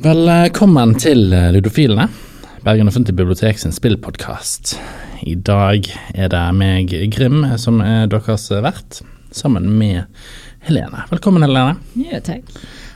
Velkommen 0.00 0.94
til 0.98 1.32
eh, 1.36 1.50
Ludofilene, 1.52 2.06
Bergen 2.64 2.88
offentlige 2.88 3.18
bibliotek 3.18 3.58
sin 3.60 3.72
spillpodkast. 3.72 4.74
I 5.22 5.34
dag 5.34 5.86
er 6.14 6.30
det 6.32 6.42
meg, 6.56 6.94
Grim, 7.12 7.44
som 7.60 7.82
er 7.84 8.08
deres 8.10 8.48
vert, 8.64 9.02
sammen 9.30 9.68
med 9.78 10.08
Helene. 10.66 11.04
Velkommen, 11.12 11.44
Helene. 11.44 11.76
Ja, 12.00 12.22
takk. 12.24 12.48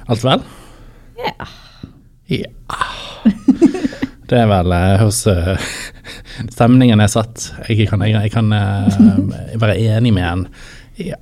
Alt 0.08 0.24
vel? 0.24 0.42
Ja. 1.20 1.48
Ja. 2.32 2.50
Det 4.24 4.40
er 4.40 4.48
vel 4.48 4.72
eh, 4.72 4.96
hos 5.04 5.20
eh, 5.28 5.70
Stemningen 6.56 7.04
er 7.04 7.12
satt. 7.12 7.50
Jeg 7.68 7.90
kan, 7.90 8.02
jeg, 8.08 8.16
jeg 8.16 8.32
kan 8.32 8.48
eh, 8.56 9.58
være 9.60 9.76
enig 9.92 10.14
med 10.16 10.24
en. 10.30 10.46
Ja. 10.96 11.20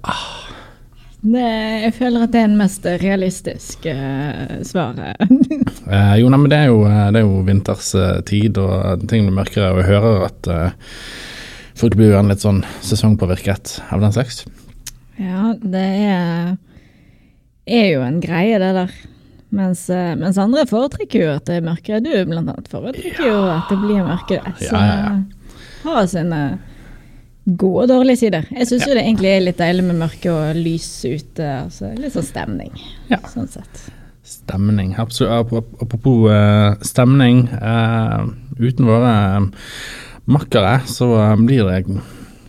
Det, 1.22 1.42
jeg 1.84 1.94
føler 1.94 2.24
at 2.24 2.32
det 2.34 2.40
er 2.40 2.48
den 2.48 2.58
mest 2.58 2.86
realistiske 3.02 3.92
uh, 3.94 4.58
svaret. 4.66 5.22
Eh, 5.92 6.12
jo, 6.22 6.28
nei, 6.30 6.38
men 6.38 6.48
det 6.48 6.56
er 6.62 6.68
jo, 6.70 6.84
eh, 6.86 7.08
det 7.12 7.18
er 7.18 7.24
jo 7.26 7.40
vinterstid, 7.44 8.56
og 8.62 9.02
ting 9.10 9.26
blir 9.26 9.34
mørkere, 9.34 9.72
og 9.74 9.80
jeg 9.80 9.88
hører 9.90 10.22
at 10.28 10.48
uh, 10.48 10.92
folk 11.76 11.96
blir 11.98 12.12
gjerne 12.12 12.30
litt 12.32 12.44
sånn 12.44 12.60
sesongpåvirket 12.86 13.74
av 13.92 14.00
den 14.00 14.14
slags. 14.14 14.44
ja, 15.18 15.50
det 15.58 15.82
er, 16.06 16.54
er 17.66 17.88
jo 17.90 18.06
en 18.06 18.22
greie, 18.22 18.62
det 18.62 18.70
der. 18.78 18.94
Mens, 19.52 19.84
mens 20.22 20.38
andre 20.40 20.64
foretrekker 20.70 21.26
jo 21.26 21.34
at 21.34 21.50
det 21.50 21.58
er 21.58 21.66
mørkere. 21.66 22.00
Du 22.06 22.14
blant 22.30 22.54
annet 22.54 22.70
foretrekker 22.72 23.26
jo 23.26 23.42
at 23.50 23.74
det 23.74 23.80
blir 23.82 24.06
mørkere. 24.06 24.54
Så 24.62 24.70
Ja, 24.70 24.86
ja, 24.86 24.96
ja. 25.02 25.58
har 25.82 26.06
sine 26.14 26.42
gode 27.46 27.82
og 27.82 27.88
dårlige 27.90 28.16
sider. 28.20 28.44
Jeg 28.54 28.66
syns 28.68 28.84
jo 28.86 28.94
det 28.94 29.02
egentlig 29.02 29.32
er 29.32 29.40
litt 29.42 29.58
deilig 29.58 29.84
med 29.88 29.98
mørke 29.98 30.30
og 30.30 30.54
lys 30.56 30.86
ute. 31.08 31.48
Altså, 31.64 31.90
litt 31.98 32.14
sånn 32.14 32.28
stemning, 32.28 32.70
Ja. 33.10 33.18
sånn 33.32 33.48
sett. 33.50 33.82
Stemning. 34.22 34.94
Apropos, 34.98 36.30
eh, 36.30 36.74
stemning. 36.86 37.48
eh, 37.48 38.26
uten 38.60 38.86
våre 38.86 39.36
eh, 39.36 39.50
makkere 40.26 40.80
så 40.86 41.36
blir 41.44 41.66
det 41.66 42.00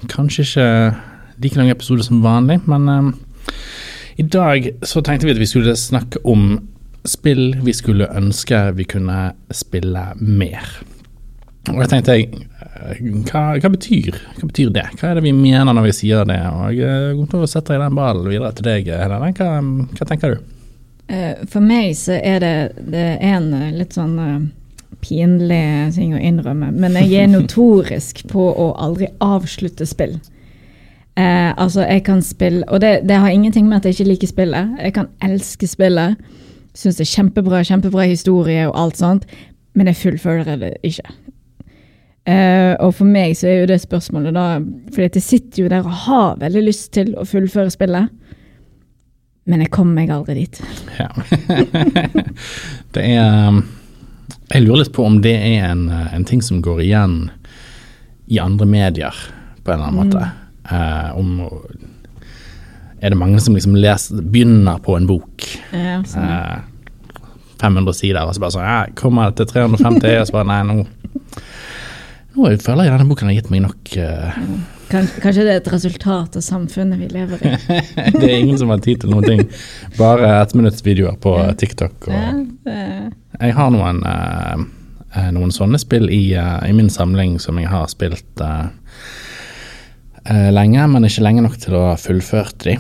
kanskje 0.08 0.44
ikke 0.46 0.96
like 1.42 1.56
lang 1.58 1.70
episode 1.72 2.04
som 2.04 2.22
vanlig, 2.22 2.62
men 2.68 3.16
i 4.18 4.22
dag 4.24 4.70
så 4.84 5.02
tenkte 5.02 5.26
vi 5.26 5.32
at 5.32 5.40
vi 5.40 5.46
skulle 5.50 5.74
snakke 5.76 6.22
om 6.26 6.68
spill 7.06 7.56
vi 7.64 7.74
skulle 7.74 8.08
ønske 8.16 8.76
vi 8.76 8.84
kunne 8.84 9.34
spille 9.52 10.14
mer. 10.22 10.62
Og 11.70 11.80
da 11.80 11.88
tenkte 11.88 12.14
jeg, 12.16 12.30
hva, 12.74 13.44
hva, 13.62 13.70
betyr, 13.70 14.18
hva 14.40 14.48
betyr 14.50 14.72
det? 14.74 14.88
Hva 15.00 15.12
er 15.12 15.20
det 15.20 15.26
vi 15.28 15.34
mener 15.36 15.76
når 15.76 15.88
vi 15.90 15.94
sier 16.00 16.26
det? 16.28 16.40
Og 16.50 16.74
jeg 16.78 17.14
setter 17.14 17.14
kommer 17.16 17.30
til 17.32 17.46
å 17.46 17.52
sette 17.52 17.78
den 17.80 17.98
ballen 17.98 18.30
videre 18.32 18.52
til 18.58 18.68
deg, 18.68 18.90
Helene. 18.90 19.30
Hva, 19.38 19.52
hva 20.00 20.10
tenker 20.10 20.36
du? 20.36 20.52
Eh, 21.14 21.46
For 21.50 21.64
meg 21.64 21.94
så 22.00 22.18
er 22.18 22.44
det, 22.44 22.54
det 22.90 23.08
er 23.14 23.38
en 23.38 23.50
eh, 23.58 23.72
litt 23.78 23.96
sånn 23.96 24.18
eh, 24.24 24.44
pinlig 25.04 25.94
ting 25.98 26.14
å 26.16 26.22
innrømme, 26.22 26.72
men 26.72 26.96
jeg 27.02 27.26
er 27.26 27.32
notorisk 27.32 28.24
på 28.32 28.46
å 28.50 28.70
aldri 28.80 29.10
avslutte 29.24 29.88
spill. 29.90 30.16
Eh, 31.20 31.52
altså, 31.52 31.84
jeg 31.86 32.02
kan 32.08 32.24
spille 32.26 32.64
Og 32.74 32.80
det, 32.82 33.04
det 33.06 33.20
har 33.22 33.30
ingenting 33.30 33.68
med 33.70 33.78
at 33.78 33.86
jeg 33.86 34.00
ikke 34.00 34.08
liker 34.08 34.30
spillet. 34.32 34.72
Jeg 34.82 34.96
kan 34.96 35.12
elske 35.22 35.68
spillet. 35.70 36.16
Syns 36.74 36.98
det 36.98 37.06
er 37.06 37.12
kjempebra, 37.12 37.60
kjempebra 37.68 38.08
historie 38.10 38.64
og 38.66 38.74
alt 38.80 38.98
sånt, 38.98 39.28
men 39.78 39.92
jeg 39.92 40.00
fullfører 40.00 40.58
det 40.58 40.72
ikke. 40.82 41.06
Eh, 42.24 42.74
og 42.80 42.94
for 42.96 43.10
meg 43.10 43.36
så 43.36 43.50
er 43.52 43.58
jo 43.58 43.68
det 43.68 43.82
spørsmålet 43.84 44.32
da 44.32 44.44
Fordi 44.94 45.08
at 45.10 45.18
jeg 45.20 45.26
sitter 45.26 45.64
jo 45.66 45.72
der 45.74 45.84
og 45.84 45.98
har 46.06 46.38
veldig 46.40 46.62
lyst 46.70 46.94
til 46.96 47.10
å 47.20 47.26
fullføre 47.28 47.74
spillet, 47.74 48.14
men 49.44 49.60
jeg 49.60 49.74
kommer 49.76 49.98
meg 49.98 50.14
aldri 50.16 50.46
dit. 50.46 50.62
Ja. 50.96 51.10
det 52.96 53.04
er 53.04 53.50
um, 53.50 53.60
Jeg 54.54 54.64
lurer 54.64 54.86
litt 54.86 54.94
på 54.96 55.04
om 55.04 55.20
det 55.26 55.36
er 55.36 55.68
en, 55.74 55.90
uh, 55.92 56.14
en 56.16 56.24
ting 56.24 56.40
som 56.46 56.62
går 56.64 56.80
igjen 56.86 57.18
i 58.32 58.40
andre 58.40 58.70
medier, 58.72 59.18
på 59.66 59.74
en 59.74 59.82
eller 59.82 59.90
annen 59.90 60.00
måte. 60.00 60.22
Eh, 60.72 61.10
om 61.20 61.42
Er 63.04 63.12
det 63.12 63.20
mange 63.20 63.42
som 63.44 63.52
liksom 63.52 63.76
leser, 63.76 64.22
begynner 64.24 64.80
på 64.80 64.96
en 64.96 65.10
bok, 65.10 65.44
Ja, 65.76 66.00
sånn. 66.08 66.24
uh, 66.24 66.62
500 67.60 68.00
sider, 68.00 68.24
og 68.24 68.32
så 68.36 68.44
bare 68.44 68.56
sånn 68.56 68.64
ja, 68.64 68.80
Kommer 68.96 69.28
det 69.32 69.42
til 69.42 69.52
350, 69.52 70.22
og 70.22 70.30
så 70.30 70.38
bare 70.38 70.48
Nei, 70.54 70.62
nå 70.72 70.86
nå 72.34 72.52
føler 72.62 72.88
jeg 72.88 72.94
denne 72.96 73.10
boken 73.10 73.30
har 73.30 73.36
gitt 73.38 73.52
meg 73.54 73.64
nok 73.66 73.92
uh... 74.02 74.40
Kanskje 74.94 75.42
det 75.42 75.50
er 75.50 75.60
et 75.60 75.70
resultat 75.74 76.36
av 76.38 76.44
samfunnet 76.46 77.00
vi 77.02 77.08
lever 77.10 77.40
i. 77.42 77.52
Det 78.20 78.28
er 78.28 78.36
ingen 78.36 78.60
som 78.62 78.70
har 78.70 78.82
tid 78.84 79.02
til 79.02 79.10
noen 79.10 79.26
ting. 79.26 79.40
Bare 79.98 80.28
ettminuttsvideoer 80.44 81.16
på 81.24 81.34
TikTok. 81.58 82.12
og 82.12 82.68
Jeg 82.68 83.56
har 83.58 83.72
noen, 83.74 84.04
eh, 84.06 85.32
noen 85.34 85.56
sånne 85.56 85.82
spill 85.82 86.12
i, 86.14 86.22
uh, 86.38 86.62
i 86.68 86.76
min 86.78 86.92
samling 86.94 87.40
som 87.42 87.58
jeg 87.58 87.72
har 87.74 87.90
spilt 87.90 88.46
lenge, 90.54 90.86
men 90.94 91.10
ikke 91.10 91.26
lenge 91.26 91.42
nok 91.48 91.58
til 91.60 91.80
å 91.80 91.88
ha 91.90 91.98
fullført 92.00 92.62
de. 92.68 92.78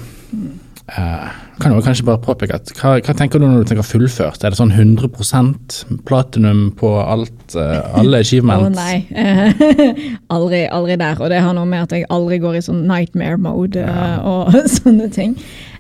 Eh, 0.97 1.27
kan 1.59 1.73
du 1.73 1.81
kanskje 1.81 2.05
bare 2.05 2.19
påpeke 2.21 2.53
at 2.59 2.69
hva, 2.77 2.95
hva 3.01 3.13
tenker 3.17 3.39
du 3.41 3.47
når 3.47 3.63
du 3.63 3.69
tenker 3.71 3.85
fullført? 3.87 4.43
Er 4.45 4.53
det 4.53 4.59
sånn 4.59 4.73
100% 4.75 5.77
platinum 6.05 6.67
på 6.77 6.91
alt, 7.01 7.55
eh, 7.57 7.79
alle 7.97 8.17
Å 8.21 8.25
achievements? 8.25 8.77
nei. 8.77 9.05
aldri, 10.35 10.63
aldri 10.69 10.97
der. 11.01 11.17
Og 11.21 11.31
det 11.33 11.41
har 11.45 11.55
noe 11.57 11.65
med 11.69 11.87
at 11.87 11.95
jeg 11.97 12.05
aldri 12.13 12.37
går 12.43 12.59
i 12.59 12.63
sånn 12.65 12.83
nightmare 12.89 13.39
mode 13.41 13.81
eh, 13.81 14.17
og 14.21 14.53
sånne 14.77 15.09
ting. 15.13 15.33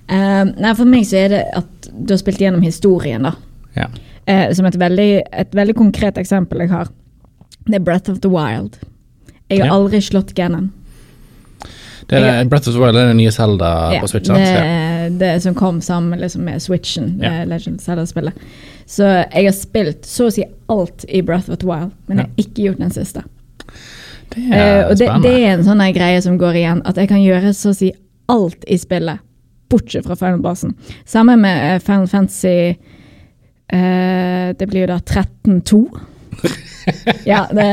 Nei, 0.09 0.73
for 0.75 0.85
meg 0.89 1.05
så 1.07 1.21
er 1.23 1.29
det 1.31 1.43
at 1.61 1.87
du 1.93 2.11
har 2.11 2.19
spilt 2.19 2.41
gjennom 2.43 2.63
historien, 2.65 3.23
da. 3.23 3.31
Ja. 3.77 3.85
Som 4.55 4.67
et 4.67 4.75
veldig, 4.79 5.11
et 5.31 5.53
veldig 5.55 5.75
konkret 5.79 6.17
eksempel 6.19 6.59
jeg 6.65 6.71
har. 6.73 6.89
Det 7.67 7.77
er 7.79 7.85
Breath 7.87 8.11
of 8.11 8.19
the 8.23 8.29
Wild. 8.31 8.75
Jeg 9.49 9.61
har 9.61 9.69
Ja. 9.71 9.77
aldri 9.77 10.01
slått 10.03 10.33
Ganon. 10.35 10.71
Det 12.09 12.17
er 12.19 12.25
det, 12.25 12.49
Breath 12.51 12.69
of 12.69 12.75
the 12.75 12.81
Wild 12.81 12.97
er 12.99 13.09
det 13.11 13.15
nye 13.19 13.31
Zelda 13.31 13.71
på 14.01 14.07
Switch, 14.11 14.27
sant? 14.27 14.39
Ja. 14.43 14.63
det, 15.09 15.17
det 15.19 15.31
som 15.43 15.55
kom 15.55 15.81
sammen 15.81 16.19
liksom, 16.19 16.43
med 16.47 16.61
Switchen, 16.61 17.17
Ja. 17.21 17.39
ja. 17.39 17.45
Legend 17.49 17.81
Zelda-spillet. 17.81 18.33
Så 18.85 19.07
jeg 19.07 19.45
har 19.47 19.55
spilt 19.55 20.05
så 20.05 20.27
å 20.27 20.33
si 20.35 20.43
alt 20.71 21.05
i 21.07 21.21
Breath 21.25 21.49
of 21.51 21.61
the 21.61 21.67
Wild, 21.69 21.93
men 22.07 22.19
jeg 22.19 22.27
har 22.27 22.43
ikke 22.45 22.65
gjort 22.67 22.81
den 22.83 22.91
siste. 22.95 23.23
Det 24.33 24.41
Eh, 24.49 24.57
er 24.57 24.87
og 24.89 24.97
det, 24.97 25.07
det 25.23 25.33
er 25.43 25.51
en 25.53 25.63
sånn 25.65 25.83
greie 25.93 26.21
som 26.25 26.37
går 26.41 26.55
igjen, 26.57 26.81
at 26.89 26.97
jeg 26.97 27.07
kan 27.11 27.21
gjøre 27.21 27.53
så 27.53 27.69
å 27.69 27.77
si 27.77 27.91
alt 28.31 28.65
i 28.67 28.77
spillet, 28.81 29.21
bortsett 29.69 30.05
fra 30.07 30.15
Final 30.17 30.41
Basen. 30.41 30.73
Samme 31.05 31.35
med 31.37 31.75
eh, 31.75 31.79
Final 31.83 32.07
Fantasy 32.07 32.73
uh, 33.73 34.53
Det 34.57 34.67
blir 34.69 34.85
jo 34.85 34.89
da 34.91 34.99
13-2. 34.99 35.83
ja, 37.25 37.43
det 37.51 37.67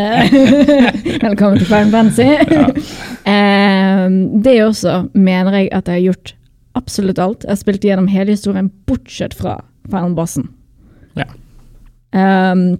Velkommen 1.24 1.58
til 1.58 1.66
Final 1.66 1.94
Fancy. 1.94 2.28
Ja. 3.30 4.08
det 4.42 4.54
også 4.64 4.94
mener 5.14 5.52
jeg 5.58 5.68
at 5.76 5.88
jeg 5.88 5.94
har 5.94 6.04
gjort 6.06 6.32
absolutt 6.78 7.18
alt. 7.20 7.44
Jeg 7.44 7.52
har 7.52 7.60
spilt 7.60 7.84
gjennom 7.84 8.08
hele 8.10 8.34
historien, 8.34 8.70
bortsett 8.88 9.34
fra 9.36 9.58
Final 9.90 10.14
Bossen. 10.16 10.48
Ja. 11.18 11.26
Um, 12.12 12.78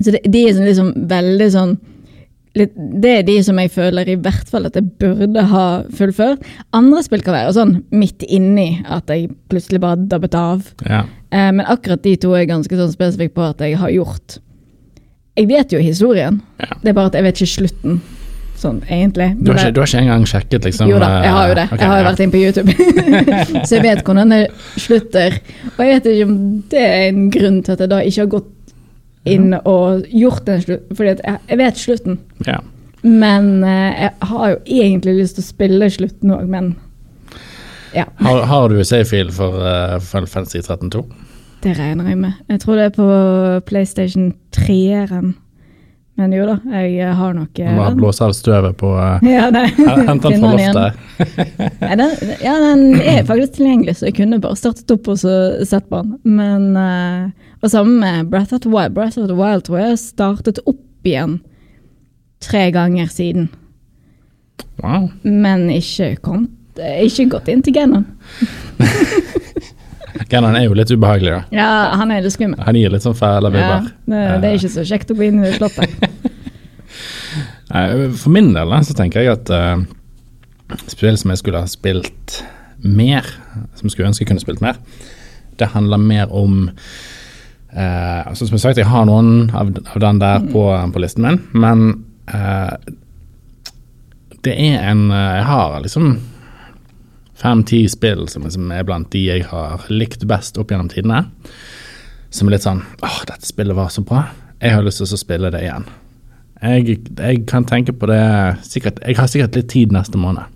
så 0.00 0.14
det, 0.14 0.22
de 0.32 0.44
er 0.46 0.54
sånn 0.56 0.68
liksom 0.68 0.92
veldig 1.10 1.48
sånn 1.52 1.74
litt, 2.58 2.72
Det 3.02 3.10
er 3.18 3.26
de 3.26 3.34
som 3.44 3.58
jeg 3.60 3.72
føler 3.72 4.08
i 4.12 4.16
hvert 4.20 4.48
fall 4.48 4.68
at 4.68 4.76
jeg 4.76 4.88
burde 5.00 5.44
ha 5.50 5.66
fullført. 5.96 6.46
Andre 6.76 7.02
spill 7.04 7.24
kan 7.24 7.36
være 7.36 7.56
sånn 7.56 7.74
midt 7.96 8.24
inni 8.28 8.82
at 8.84 9.10
jeg 9.12 9.30
plutselig 9.52 9.82
bare 9.82 10.00
dabbet 10.08 10.36
av. 10.38 10.64
Ja. 10.86 11.04
Uh, 11.32 11.50
men 11.58 11.66
akkurat 11.66 12.04
de 12.04 12.16
to 12.20 12.34
er 12.38 12.48
ganske 12.50 12.78
sånn 12.78 12.94
spesifikke 12.94 13.36
på 13.38 13.50
at 13.50 13.64
jeg 13.64 13.80
har 13.80 13.92
gjort. 13.92 14.40
Jeg 15.36 15.48
vet 15.48 15.72
jo 15.72 15.78
historien, 15.80 16.42
Ja. 16.60 16.74
det 16.82 16.90
er 16.90 16.92
bare 16.92 17.06
at 17.06 17.14
jeg 17.14 17.24
vet 17.24 17.40
ikke 17.40 17.54
slutten. 17.54 18.00
Sånn 18.62 18.82
egentlig. 18.86 19.32
Du, 19.40 19.50
har 19.50 19.58
ikke, 19.58 19.74
du 19.74 19.80
har 19.80 19.88
ikke 19.88 20.00
engang 20.04 20.26
sjekket, 20.28 20.64
liksom? 20.68 20.90
Jo 20.90 20.98
da, 21.02 21.08
jeg 21.24 21.32
har 21.34 21.48
jo 21.48 21.54
det. 21.58 21.64
Okay, 21.72 21.78
jeg 21.80 21.90
har 21.90 21.96
jo 21.96 22.02
ja. 22.02 22.10
vært 22.10 22.20
inne 22.22 22.32
på 22.34 22.42
YouTube. 22.42 22.74
så 23.66 23.74
jeg 23.74 23.82
vet 23.82 24.02
hvordan 24.06 24.34
det 24.34 24.42
slutter. 24.76 25.38
Og 25.72 25.80
jeg 25.82 25.96
vet 25.96 26.10
ikke 26.12 26.26
om 26.28 26.36
det 26.70 26.84
er 26.84 27.06
en 27.08 27.24
grunn 27.34 27.56
til 27.64 27.74
at 27.74 27.82
jeg 27.82 27.90
da 27.90 27.98
ikke 28.06 28.20
har 28.20 28.30
gått 28.36 28.76
inn 29.32 29.56
og 29.58 30.06
gjort 30.12 30.46
den 30.46 30.62
slutten. 30.62 31.00
Fordi 31.00 31.10
jeg, 31.10 31.40
jeg 31.48 31.60
vet 31.62 31.82
slutten. 31.82 32.20
Ja. 32.46 32.60
Men 33.02 33.50
eh, 33.66 34.04
jeg 34.04 34.30
har 34.30 34.46
jo 34.52 34.60
egentlig 34.78 35.16
lyst 35.18 35.40
til 35.40 35.42
å 35.42 35.48
spille 35.48 35.90
slutten 35.90 36.36
òg, 36.36 36.46
men 36.50 36.74
ja. 37.96 38.06
Har, 38.22 38.44
har 38.48 38.70
du 38.70 38.78
safe-fil 38.86 39.32
for 39.34 39.58
uh, 39.58 39.98
Final 40.00 40.30
Fantasy 40.30 40.62
13.2? 40.62 41.02
Det 41.62 41.76
regner 41.78 42.08
jeg 42.10 42.18
med. 42.18 42.32
Jeg 42.50 42.60
tror 42.60 42.78
det 42.78 42.84
er 42.88 42.94
på 42.96 43.08
PlayStation 43.68 44.32
3-eren. 44.56 45.34
Men 46.20 46.32
jo 46.36 46.44
da, 46.44 46.58
jeg 46.76 47.14
har 47.16 47.32
nok 47.32 47.56
eh, 47.56 47.70
Du 47.72 47.78
må 47.78 47.84
den. 47.86 48.00
blåse 48.02 48.26
av 48.26 48.34
støvet 48.36 48.76
på 48.76 48.90
uh, 48.92 49.22
Ja, 49.26 49.46
Hente 50.08 50.28
den 50.28 50.42
fra 50.42 50.50
loftet. 50.52 50.98
Ja 51.80 51.96
den, 52.02 52.12
ja, 52.42 52.56
den 52.60 52.82
er 53.00 53.22
faktisk 53.28 53.56
tilgjengelig, 53.56 53.96
så 53.96 54.10
jeg 54.10 54.18
kunne 54.18 54.40
bare 54.42 54.58
startet 54.60 54.92
opp 54.92 55.08
og 55.08 55.22
så 55.22 55.36
sett 55.68 55.88
på 55.88 56.02
den. 56.04 56.18
Men, 56.36 56.68
eh, 56.76 57.56
og 57.62 57.72
sammen 57.72 57.96
med 58.02 58.28
Breath 58.34 58.52
of 58.52 58.60
the 58.66 58.72
Wild. 58.72 58.92
Breath 58.98 59.18
of 59.22 59.30
the 59.30 59.38
Wild 59.38 59.64
tror 59.68 59.80
jeg 59.80 60.02
startet 60.02 60.60
opp 60.66 61.08
igjen 61.08 61.40
tre 62.42 62.68
ganger 62.74 63.08
siden. 63.10 63.48
Wow. 64.82 65.08
Men 65.24 65.68
ikke, 65.72 66.16
kom, 66.22 66.44
ikke 66.76 67.30
gått 67.38 67.48
inn 67.48 67.62
til 67.64 67.78
Ganon. 67.78 68.04
Gannon 70.28 70.56
er 70.56 70.66
jo 70.66 70.76
litt 70.76 70.90
ubehagelig, 70.92 71.32
da. 71.32 71.42
Ja, 71.54 71.70
han 72.00 72.12
er 72.12 72.24
litt 72.24 72.34
skummel. 72.34 72.60
Han 72.66 72.76
gir 72.78 72.92
litt 72.92 73.04
sånn 73.04 73.16
fæle 73.16 73.50
Ja, 73.50 73.54
vibber. 73.54 73.90
det, 74.12 74.22
det 74.42 74.50
er 74.50 74.58
ikke 74.58 74.72
så 74.74 74.84
kjekt 74.88 75.12
å 75.12 75.16
gå 75.18 75.26
inn 75.28 75.42
i 75.44 75.52
slottet. 75.56 75.90
For 78.20 78.28
min 78.32 78.52
del 78.52 78.74
så 78.84 78.96
tenker 78.96 79.24
jeg 79.24 79.32
at 79.32 79.52
uh, 79.52 79.80
spill 80.92 81.16
som 81.20 81.32
jeg 81.32 81.40
skulle 81.40 81.62
ha 81.64 81.70
spilt 81.70 82.42
mer, 82.82 83.26
som 83.78 83.86
jeg 83.86 83.94
skulle 83.94 84.10
ønske 84.10 84.26
jeg 84.26 84.32
kunne 84.32 84.44
spilt 84.44 84.64
mer, 84.64 84.80
det 85.60 85.70
handler 85.72 86.00
mer 86.00 86.32
om 86.34 86.66
uh, 86.68 88.20
altså 88.28 88.46
Som 88.48 88.56
jeg 88.56 88.64
sagt, 88.64 88.80
jeg 88.80 88.90
har 88.90 89.06
noen 89.08 89.48
av, 89.56 89.70
av 89.94 90.02
den 90.04 90.20
der 90.20 90.44
på, 90.52 90.66
på 90.92 91.02
listen 91.02 91.28
min, 91.28 91.40
men 91.56 91.86
uh, 92.32 92.74
det 94.42 94.56
er 94.58 94.82
en 94.90 95.06
Jeg 95.12 95.44
har 95.46 95.80
liksom 95.84 96.16
fem-ti 97.42 97.82
spill 97.90 98.28
som 98.30 98.44
liksom 98.46 98.70
er 98.74 98.84
blant 98.86 99.10
de 99.12 99.24
jeg 99.26 99.46
har 99.50 99.82
likt 99.90 100.24
best 100.30 100.58
opp 100.62 100.70
gjennom 100.72 100.90
tidene. 100.92 101.24
Som 102.32 102.48
er 102.48 102.56
litt 102.56 102.64
sånn 102.66 102.84
åh, 103.04 103.18
dette 103.28 103.46
spillet 103.48 103.76
var 103.76 103.90
så 103.92 104.04
bra. 104.06 104.24
Jeg 104.62 104.76
har 104.76 104.86
lyst 104.86 105.02
til 105.02 105.10
å 105.10 105.20
spille 105.20 105.50
det 105.52 105.64
igjen. 105.66 105.84
Jeg, 106.62 106.98
jeg 107.18 107.42
kan 107.50 107.64
tenke 107.66 107.90
på 107.98 108.06
det 108.06 108.22
sikkert, 108.62 109.00
Jeg 109.02 109.18
har 109.18 109.26
sikkert 109.30 109.56
litt 109.58 109.70
tid 109.72 109.94
neste 109.94 110.20
måned. 110.20 110.46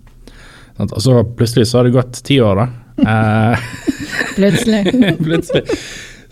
Sant? 0.76 0.92
Og 0.94 1.02
så 1.02 1.22
plutselig 1.36 1.66
så 1.66 1.80
har 1.80 1.88
det 1.88 1.96
gått 1.96 2.22
ti 2.26 2.40
år, 2.40 2.62
da. 2.64 2.68
Eh, 2.96 3.64
Plutselig. 4.38 4.86
plutselig. 5.26 5.66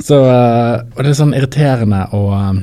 Så, 0.00 0.16
eh, 0.24 0.78
og 0.94 1.02
det 1.04 1.10
er 1.10 1.18
sånn 1.18 1.34
irriterende 1.36 2.06
eh, 2.08 2.62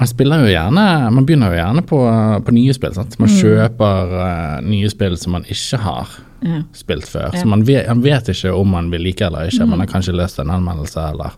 Man 0.00 0.08
spiller 0.08 0.40
jo 0.40 0.48
gjerne 0.48 0.84
Man 1.12 1.26
begynner 1.28 1.52
jo 1.52 1.58
gjerne 1.60 1.82
på, 1.84 1.98
på 2.46 2.54
nye 2.56 2.72
spill. 2.76 2.94
Sant? 2.96 3.18
Man 3.20 3.28
kjøper 3.28 4.14
uh, 4.16 4.58
nye 4.64 4.88
spill 4.92 5.16
som 5.20 5.36
man 5.36 5.44
ikke 5.48 5.80
har 5.84 6.18
Ja. 6.40 6.62
spilt 6.72 7.04
før. 7.04 7.34
Ja. 7.34 7.40
Så 7.42 7.46
man 7.52 7.66
vet, 7.68 7.84
man 7.90 8.00
vet 8.00 8.30
ikke 8.32 8.54
om 8.56 8.70
man 8.72 8.86
vil 8.90 9.02
like 9.04 9.20
eller 9.26 9.50
ikke. 9.50 9.66
Man 9.68 9.82
har 9.82 9.90
kanskje 9.90 10.14
lest 10.16 10.38
en 10.40 10.48
anmeldelse 10.54 11.02
eller 11.12 11.34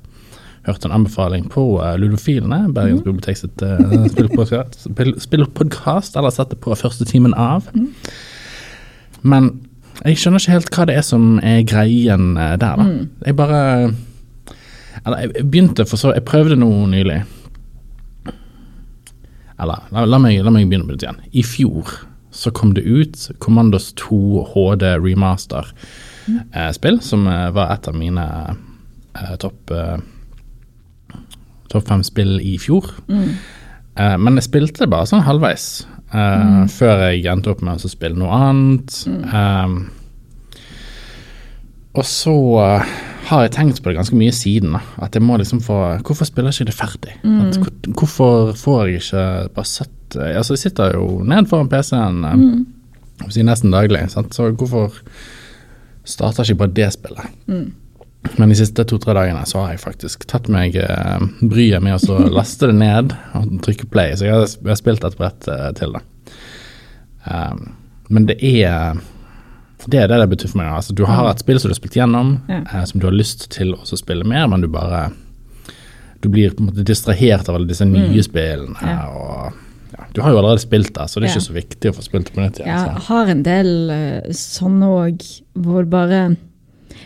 hørt 0.68 0.84
en 0.86 0.92
anbefaling 0.94 1.48
på 1.50 1.64
uh, 1.82 1.96
Ludofilene, 1.98 2.68
Bergens 2.72 3.02
bibliotek 3.02 3.40
sitt 3.40 3.64
uh, 3.66 4.06
spillpodkast, 5.18 6.14
eller 6.16 6.30
sett 6.30 6.52
det 6.54 6.60
på 6.62 6.74
første 6.78 7.02
timen 7.08 7.34
av. 7.34 7.66
Men 9.26 9.50
jeg 10.04 10.18
skjønner 10.22 10.38
ikke 10.42 10.54
helt 10.56 10.70
hva 10.76 10.86
det 10.88 10.96
er 11.00 11.04
som 11.06 11.26
er 11.42 11.60
greien 11.68 12.32
eh, 12.38 12.54
der, 12.58 12.78
da. 12.78 12.86
Jeg 13.26 13.36
bare 13.38 13.58
Eller 15.02 15.18
jeg 15.26 15.44
begynte 15.50 15.84
for 15.86 16.00
så 16.00 16.14
Jeg 16.16 16.24
prøvde 16.26 16.56
noe 16.58 16.86
nylig. 16.90 17.20
Eller 19.62 19.78
la, 19.94 20.04
la, 20.08 20.18
meg, 20.22 20.40
la 20.44 20.50
meg 20.54 20.68
begynne 20.70 20.86
på 20.88 20.96
det 20.96 21.06
igjen. 21.06 21.22
I 21.32 21.42
fjor 21.46 21.84
så 22.32 22.50
kom 22.56 22.72
det 22.74 22.82
ut 22.88 23.30
Commandos 23.44 23.90
2 24.00 24.18
HD 24.54 24.84
remaster-spill, 25.04 27.00
som 27.04 27.26
eh, 27.28 27.50
var 27.52 27.74
et 27.74 27.88
av 27.90 27.94
mine 27.98 28.24
eh, 28.56 29.34
topp 29.42 29.70
eh, 29.76 29.98
topp 31.72 31.88
fem 31.88 32.02
spill 32.04 32.38
i 32.40 32.56
fjor. 32.60 32.88
Eh, 33.12 34.16
men 34.16 34.38
jeg 34.40 34.48
spilte 34.48 34.84
det 34.84 34.90
bare 34.92 35.08
sånn 35.10 35.24
halvveis, 35.26 35.66
eh, 36.12 36.62
før 36.72 37.06
jeg 37.10 37.26
endte 37.32 37.52
opp 37.52 37.62
med 37.64 37.76
å 37.84 37.92
spille 37.92 38.16
noe 38.20 38.32
annet. 38.48 38.90
Eh, 39.28 39.68
og 41.92 42.06
så 42.08 42.36
eh, 42.64 42.92
har 43.32 43.46
jeg 43.46 43.54
tenkt 43.56 43.80
på 43.82 43.90
det 43.90 43.96
ganske 43.98 44.16
mye 44.18 44.32
siden. 44.36 44.74
da, 44.76 44.80
At 45.04 45.16
jeg 45.16 45.24
må 45.24 45.36
liksom 45.40 45.60
få 45.64 45.78
Hvorfor 46.04 46.28
spiller 46.28 46.52
jeg 46.52 46.62
ikke 46.66 46.70
det 46.70 46.78
ferdig? 46.78 47.14
At, 47.46 47.58
hvor- 47.58 47.94
hvorfor 47.98 48.52
får 48.58 48.80
jeg 48.86 49.02
ikke 49.02 49.26
bare 49.56 49.68
sett 49.68 50.16
Altså, 50.16 50.52
jeg 50.52 50.58
sitter 50.66 50.92
jo 50.98 51.22
ned 51.24 51.48
foran 51.48 51.70
PC-en 51.72 52.18
mm. 52.20 52.66
jeg 53.22 53.30
vil 53.34 53.46
nesten 53.48 53.72
daglig, 53.72 54.02
sant? 54.12 54.34
så 54.34 54.50
hvorfor 54.52 54.92
starter 56.04 56.42
jeg 56.44 56.52
ikke 56.52 56.58
bare 56.66 56.74
det 56.76 56.88
spillet? 56.92 57.30
Men 58.38 58.52
de 58.52 58.56
siste 58.58 58.84
to-tre 58.84 59.14
dagene 59.16 59.46
så 59.48 59.62
har 59.64 59.72
jeg 59.72 59.80
faktisk 59.82 60.26
tatt 60.30 60.50
meg 60.52 60.76
eh, 60.76 61.24
bryet 61.40 61.82
med 61.82 61.96
å 61.96 62.02
så 62.02 62.18
laste 62.38 62.68
det 62.70 62.76
ned 62.78 63.14
og 63.38 63.56
trykke 63.64 63.88
play, 63.90 64.12
så 64.16 64.28
jeg 64.28 64.36
har, 64.36 64.44
jeg 64.46 64.68
har 64.74 64.78
spilt 64.82 65.06
et 65.08 65.16
brett 65.18 65.48
eh, 65.50 65.70
til 65.78 65.96
det. 65.96 66.02
Um, 67.26 67.64
men 68.12 68.26
det 68.28 68.36
er 68.44 69.00
det 69.88 69.98
er 70.02 70.08
det 70.08 70.18
det 70.20 70.28
betyr 70.36 70.48
for 70.52 70.58
meg. 70.58 70.70
Altså, 70.76 70.94
du 70.94 71.04
har 71.04 71.30
et 71.30 71.38
spill 71.42 71.58
som 71.60 71.68
du 71.68 71.72
har 71.74 71.80
spilt 71.80 71.96
gjennom, 71.98 72.40
Ja. 72.48 72.60
eh, 72.72 72.84
som 72.84 73.00
du 73.00 73.06
har 73.06 73.12
lyst 73.16 73.48
til 73.50 73.74
å 73.74 73.96
spille 73.98 74.24
mer, 74.24 74.46
men 74.48 74.60
du 74.60 74.68
bare 74.68 75.12
Du 76.22 76.28
blir 76.28 76.50
på 76.54 76.60
en 76.62 76.66
måte 76.70 76.84
distrahert 76.86 77.48
av 77.48 77.56
alle 77.56 77.66
disse 77.66 77.82
nye 77.84 78.22
spillene. 78.22 78.76
Ja. 78.80 79.08
og 79.08 79.52
ja, 79.98 80.04
Du 80.14 80.20
har 80.22 80.30
jo 80.30 80.38
allerede 80.38 80.60
spilt 80.62 80.92
det, 80.94 81.08
så 81.10 81.18
det 81.20 81.28
er 81.28 81.34
ikke 81.34 81.48
så 81.48 81.56
viktig 81.56 81.90
å 81.90 81.96
få 81.96 82.02
spilt 82.06 82.30
på 82.32 82.40
nytt 82.40 82.60
igjen. 82.60 82.68
Jeg 82.68 83.02
har 83.08 83.26
en 83.26 83.42
del 83.42 83.90
uh, 83.90 84.30
sånne 84.30 84.86
òg, 84.86 85.42
hvor 85.58 85.84
bare 85.84 86.36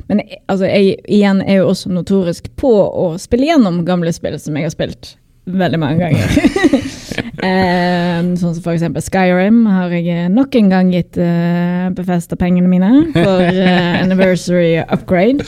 Men 0.08 0.18
jeg- 0.18 0.42
altså, 0.48 0.66
jeg 0.68 0.98
igjen 1.08 1.40
er 1.48 1.56
jo 1.62 1.68
også 1.70 1.88
notorisk 1.90 2.48
på 2.56 2.68
å 2.92 3.14
spille 3.18 3.46
gjennom 3.48 3.84
gamle 3.86 4.12
spill 4.12 4.38
som 4.38 4.54
jeg 4.54 4.64
har 4.64 4.70
spilt 4.70 5.16
veldig 5.46 5.78
mange 5.78 5.98
ganger. 6.02 6.26
um, 7.46 8.30
sånn 8.38 8.54
som 8.56 8.62
for 8.64 8.74
eksempel 8.74 9.04
Skyrim 9.04 9.64
har 9.70 9.92
jeg 9.94 10.30
nok 10.34 10.56
en 10.58 10.70
gang 10.72 10.92
gitt 10.94 11.18
uh, 11.20 11.88
Befesta 11.96 12.36
pengene 12.40 12.68
mine 12.70 12.90
for 13.14 13.42
uh, 13.42 14.00
anniversary 14.02 14.78
upgrade. 14.86 15.44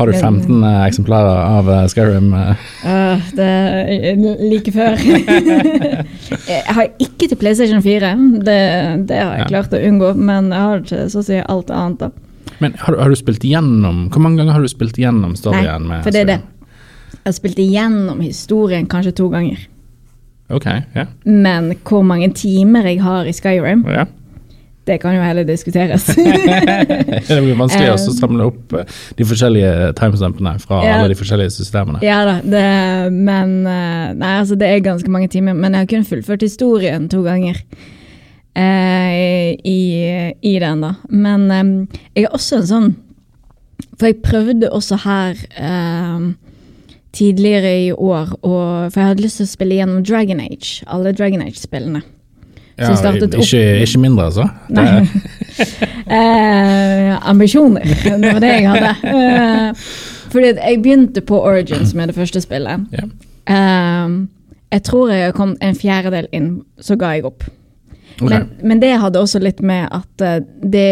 Har 0.00 0.08
du 0.08 0.14
15 0.16 0.62
uh, 0.64 0.86
eksemplarer 0.86 1.40
av 1.58 1.68
uh, 1.68 1.82
Skyrim? 1.92 2.30
eh? 2.32 2.66
Uh, 2.86 3.30
det 3.36 3.50
like 4.48 4.72
før. 4.72 4.96
jeg 6.50 6.62
har 6.72 6.88
ikke 7.02 7.28
til 7.28 7.36
PlayStation 7.40 7.82
4, 7.84 8.14
det, 8.46 8.58
det 9.10 9.18
har 9.20 9.34
jeg 9.36 9.44
Ja. 9.44 9.48
klart 9.50 9.74
å 9.76 9.82
unngå. 9.90 10.14
Men 10.16 10.48
jeg 10.54 10.60
har 10.70 10.80
ikke 10.84 11.02
så 11.12 11.20
å 11.20 11.26
si 11.26 11.40
alt 11.42 11.70
annet. 11.74 12.06
da. 12.06 12.56
Men 12.60 12.74
har, 12.80 12.92
du- 12.96 13.00
har 13.02 13.08
du 13.12 13.16
spilt 13.16 13.44
gjennom 13.46 14.08
Hvor 14.12 14.20
mange 14.24 14.40
ganger 14.40 14.52
har 14.58 14.64
du 14.64 14.68
spilt 14.68 14.96
gjennom 15.00 15.36
storyen? 15.38 15.86
med 15.88 16.02
for 16.04 16.12
det 16.12 16.24
er 16.24 16.30
det. 16.34 16.40
Jeg 17.20 17.28
har 17.28 17.36
spilt 17.36 17.58
igjennom 17.60 18.20
historien 18.24 18.86
kanskje 18.88 19.12
to 19.18 19.28
ganger. 19.32 19.66
Ok, 20.50 20.66
ja. 20.96 21.04
Men 21.24 21.74
hvor 21.86 22.02
mange 22.02 22.30
timer 22.34 22.88
jeg 22.88 23.02
har 23.04 23.28
i 23.28 23.34
Skyrim, 23.36 23.84
ja. 23.86 24.06
det 24.88 24.96
kan 25.02 25.14
jo 25.14 25.22
heller 25.22 25.44
diskuteres. 25.46 26.08
det 27.28 27.36
blir 27.44 27.54
vanskelig 27.60 27.90
um, 27.92 27.94
å 27.94 28.14
samle 28.16 28.48
opp 28.50 28.74
eh, 28.80 28.98
de 29.18 29.26
forskjellige 29.28 29.92
timestampene 30.00 30.56
fra 30.64 30.80
Ja. 30.82 30.96
alle 30.96 31.12
de 31.12 31.18
forskjellige 31.20 31.54
systemene. 31.54 32.00
ja 32.02 32.24
da, 32.26 32.40
det, 32.42 32.64
men 33.14 33.54
eh, 33.68 34.10
Nei, 34.16 34.34
altså 34.40 34.58
det 34.58 34.72
er 34.72 34.82
ganske 34.88 35.12
mange 35.12 35.28
timer. 35.30 35.54
Men 35.54 35.76
jeg 35.76 35.84
har 35.84 35.92
kun 35.92 36.08
fullført 36.08 36.42
historien 36.42 37.08
to 37.12 37.22
ganger. 37.26 37.62
Uh, 38.50 39.54
i, 39.62 40.32
I 40.42 40.58
den, 40.58 40.80
da. 40.82 40.94
Men 41.06 41.46
um, 41.54 41.70
jeg 42.16 42.26
er 42.26 42.32
også 42.34 42.56
en 42.58 42.66
sånn 42.66 42.88
For 43.94 44.08
jeg 44.08 44.16
prøvde 44.24 44.66
også 44.74 44.98
her 45.04 45.38
eh, 45.54 46.24
tidligere 47.12 47.72
i 47.86 47.92
år, 47.92 48.32
og, 48.42 48.92
for 48.92 49.00
jeg 49.00 49.08
hadde 49.08 49.24
lyst 49.24 49.40
til 49.40 49.48
å 49.48 49.50
spille 49.50 49.78
gjennom 49.80 50.04
Dragon 50.06 50.40
Age. 50.40 50.80
Alle 50.86 51.12
Dragon 51.16 51.42
Age-spillene. 51.42 52.02
Opp- 52.80 53.34
ikke, 53.36 53.62
ikke 53.84 54.00
mindre, 54.00 54.24
altså. 54.30 54.46
Nei. 54.76 55.02
eh, 56.16 57.28
ambisjoner. 57.28 57.84
Det 57.84 58.32
var 58.32 58.40
det 58.40 58.52
jeg 58.54 58.70
hadde. 58.70 58.92
Eh, 59.10 59.88
fordi 60.30 60.52
jeg 60.54 60.82
begynte 60.82 61.20
på 61.26 61.40
Origins 61.42 61.94
med 61.94 62.08
det 62.08 62.14
første 62.16 62.40
spillet. 62.40 62.86
Yeah. 62.94 63.10
Eh, 63.50 64.14
jeg 64.70 64.82
tror 64.86 65.10
jeg 65.10 65.34
kom 65.34 65.56
en 65.60 65.74
fjerdedel 65.76 66.30
inn, 66.32 66.50
så 66.80 66.96
ga 66.96 67.16
jeg 67.16 67.26
opp. 67.28 67.44
Okay. 68.20 68.28
Men, 68.28 68.48
men 68.62 68.82
det 68.82 68.94
hadde 69.00 69.20
også 69.20 69.40
litt 69.42 69.60
med 69.64 69.88
at 69.90 70.24
eh, 70.24 70.40
det, 70.62 70.88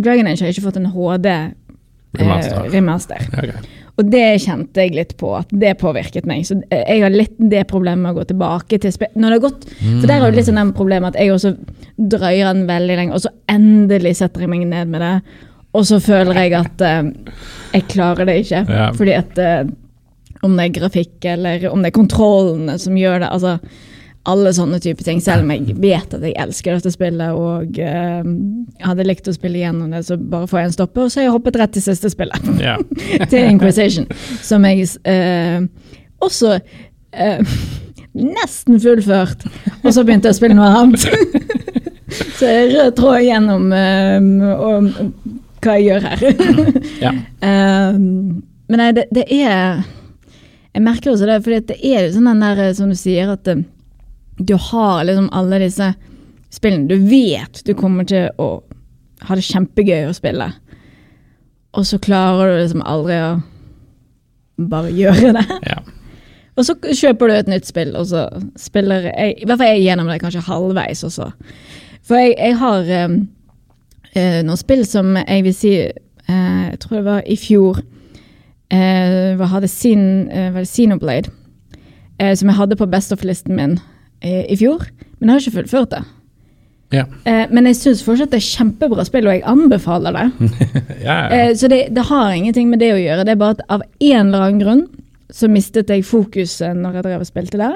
Dragon 0.00 0.26
Age 0.30 0.42
har 0.42 0.54
ikke 0.54 0.66
fått 0.66 0.80
en 0.80 0.90
HD 0.94 1.30
eh, 1.30 1.46
Remaster. 2.18 2.68
remaster. 2.72 3.54
Og 3.94 4.08
det 4.10 4.42
kjente 4.42 4.82
jeg 4.82 4.96
litt 4.96 5.12
på, 5.20 5.28
at 5.38 5.50
det 5.54 5.76
påvirket 5.78 6.26
meg. 6.26 6.42
Så 6.48 6.56
jeg 6.66 7.02
har 7.04 7.14
litt 7.14 7.36
det 7.38 7.62
problemet 7.70 8.02
med 8.02 8.14
å 8.14 8.18
gå 8.18 8.26
tilbake 8.32 8.80
til 8.82 8.94
spill. 8.94 9.12
Når 9.14 9.28
det 9.28 9.36
har 9.36 9.44
gått, 9.44 9.66
For 9.78 10.08
der 10.10 10.16
er 10.16 10.24
jo 10.24 10.34
litt 10.34 10.48
sånn 10.48 10.58
den 10.58 10.72
problemet 10.74 11.14
at 11.14 11.20
jeg 11.22 11.34
også 11.34 11.54
drøyer 11.94 12.50
den 12.50 12.64
veldig 12.66 12.98
lenge, 12.98 13.14
og 13.14 13.22
så 13.22 13.30
endelig 13.50 14.16
setter 14.18 14.42
jeg 14.42 14.50
meg 14.50 14.66
ned 14.66 14.90
med 14.90 15.04
det. 15.04 15.14
Og 15.74 15.86
så 15.86 16.00
føler 16.02 16.38
jeg 16.42 16.56
at 16.58 16.82
uh, 16.82 17.38
jeg 17.74 17.86
klarer 17.94 18.26
det 18.26 18.40
ikke. 18.42 18.64
Ja. 18.66 18.90
Fordi 18.98 19.14
at 19.14 19.38
uh, 19.38 19.62
om 20.44 20.58
det 20.58 20.68
er 20.68 20.76
grafikk 20.80 21.30
eller 21.30 21.68
om 21.70 21.82
det 21.82 21.92
er 21.92 21.98
kontrollene 21.98 22.76
som 22.82 22.98
gjør 22.98 23.22
det. 23.22 23.30
altså 23.30 23.58
alle 24.30 24.54
sånne 24.56 24.80
type 24.80 25.04
ting, 25.04 25.20
selv 25.20 25.44
om 25.44 25.52
jeg 25.52 25.76
vet 25.82 26.14
at 26.16 26.22
jeg 26.24 26.36
elsker 26.40 26.78
dette 26.78 26.92
spillet 26.94 27.36
og 27.36 27.76
uh, 27.76 28.30
hadde 28.86 29.06
likt 29.06 29.28
å 29.28 29.36
spille 29.36 29.60
gjennom 29.60 29.92
det, 29.92 30.00
så 30.06 30.16
bare 30.16 30.48
får 30.48 30.62
jeg 30.62 30.70
en 30.70 30.76
stoppe, 30.78 31.04
og 31.04 31.12
så 31.12 31.20
har 31.20 31.28
jeg 31.28 31.36
hoppet 31.36 31.60
rett 31.60 31.76
til 31.76 31.84
siste 31.84 32.12
spillet 32.12 32.50
Yeah. 32.54 32.80
til 33.30 33.44
Inquisition, 33.50 34.08
som 34.44 34.64
jeg 34.64 34.88
uh, 35.04 35.66
også 36.24 36.56
uh, 36.56 37.54
nesten 38.14 38.80
fullført, 38.80 39.44
og 39.82 39.90
så 39.92 40.04
begynte 40.04 40.30
jeg 40.30 40.36
å 40.36 40.38
spille 40.38 40.56
noe 40.56 40.70
annet. 40.70 41.04
så 42.38 42.50
jeg 42.50 42.70
rød 42.74 42.94
tråd 42.98 43.24
gjennom 43.24 43.72
eh, 43.74 44.28
og, 44.54 44.90
hva 45.64 45.76
jeg 45.78 45.88
gjør 45.90 46.08
her. 46.10 46.24
Eh, 47.44 47.96
men 48.72 48.80
nei, 48.80 48.86
det, 48.96 49.02
det 49.12 49.24
er 49.28 49.82
Jeg 50.72 50.82
merker 50.82 51.10
også 51.12 51.26
det, 51.28 51.34
for 51.44 51.52
det 51.52 51.76
er 51.76 52.06
jo 52.06 52.14
sånn 52.14 52.30
den 52.30 52.40
der, 52.40 52.62
som 52.78 52.88
du 52.88 52.96
sier, 52.96 53.34
at 53.34 53.50
eh, 53.52 53.60
du 54.38 54.54
har 54.70 55.04
liksom 55.04 55.28
alle 55.32 55.58
disse 55.62 55.92
spillene. 56.54 56.88
Du 56.88 57.08
vet 57.10 57.62
du 57.66 57.74
kommer 57.78 58.06
til 58.08 58.30
å 58.38 58.48
ha 59.24 59.36
det 59.36 59.46
kjempegøy 59.46 60.08
å 60.08 60.16
spille. 60.16 60.52
og 61.74 61.86
så 61.86 61.98
klarer 61.98 62.52
du 62.52 62.60
liksom 62.62 62.82
aldri 62.86 63.18
å 63.18 63.32
bare 64.70 64.92
gjøre 64.94 65.34
det. 65.34 65.46
Ja. 65.66 65.82
Og 66.54 66.62
så 66.62 66.76
kjøper 66.78 67.26
du 67.26 67.34
et 67.34 67.48
nytt 67.50 67.66
spill, 67.66 67.96
og 67.98 68.06
så 68.06 68.28
spiller 68.62 69.08
jeg 69.08 69.32
I 69.42 69.46
hvert 69.48 69.58
fall 69.58 69.72
jeg 69.72 69.80
gjennom 69.88 70.06
det 70.06 70.20
kanskje 70.22 70.44
halvveis 70.46 71.00
også. 71.02 71.24
For 72.06 72.20
jeg, 72.20 72.36
jeg 72.38 72.54
har 72.60 72.90
um, 73.08 73.16
uh, 74.14 74.38
noen 74.46 74.60
spill 74.60 74.84
som 74.86 75.16
jeg 75.18 75.42
vil 75.48 75.56
si 75.56 75.72
uh, 75.82 76.62
Jeg 76.70 76.78
tror 76.84 77.00
det 77.00 77.04
var 77.08 77.26
i 77.26 77.34
fjor. 77.40 77.80
Uh, 78.70 79.34
hva 79.34 79.48
hadde 79.50 79.72
Sin, 79.72 80.28
uh, 80.30 80.52
var 80.54 80.62
det 80.62 80.70
Xenoblade? 80.70 81.34
Som 82.38 82.46
jeg 82.46 82.54
hadde 82.54 82.78
på 82.78 82.86
Best 82.86 83.10
of-listen 83.10 83.56
min 83.58 83.72
i 84.24 84.56
fjor. 84.56 84.86
Men 85.18 85.30
jeg 85.30 85.34
har 85.34 85.42
ikke 85.44 85.58
fullført 85.60 85.96
det. 85.96 86.04
Ja. 86.94 87.02
men 87.50 87.66
jeg 87.66 87.74
syns 87.74 88.04
fortsatt 88.06 88.30
det 88.30 88.38
er 88.38 88.44
kjempebra 88.44 89.02
spill, 89.02 89.26
og 89.26 89.34
jeg 89.34 89.42
anbefaler 89.50 90.14
det. 90.14 90.50
ja, 91.06 91.16
ja. 91.26 91.48
så 91.58 91.66
det, 91.72 91.80
det 91.96 92.04
har 92.06 92.30
ingenting 92.30 92.68
med 92.70 92.78
det 92.84 92.92
å 92.94 93.00
gjøre. 93.00 93.24
Det 93.26 93.34
er 93.34 93.40
bare 93.40 93.56
at 93.56 93.64
av 93.74 93.82
en 93.82 94.20
eller 94.28 94.44
annen 94.44 94.62
grunn 94.62 94.84
så 95.34 95.48
mistet 95.50 95.90
jeg 95.90 96.06
fokuset 96.06 96.76
når 96.78 97.00
jeg 97.00 97.06
drev 97.08 97.24
og 97.24 97.28
spilte 97.28 97.58
det. 97.58 97.72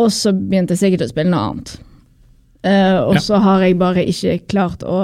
Og 0.00 0.08
så 0.14 0.32
begynte 0.34 0.74
jeg 0.74 0.82
sikkert 0.82 1.06
å 1.06 1.12
spille 1.12 1.30
noe 1.30 1.48
annet. 1.50 1.74
Uh, 2.62 2.98
og 3.10 3.18
så 3.22 3.40
har 3.42 3.64
jeg 3.64 3.78
bare 3.80 4.04
ikke 4.06 4.36
klart 4.50 4.84
å 4.86 4.98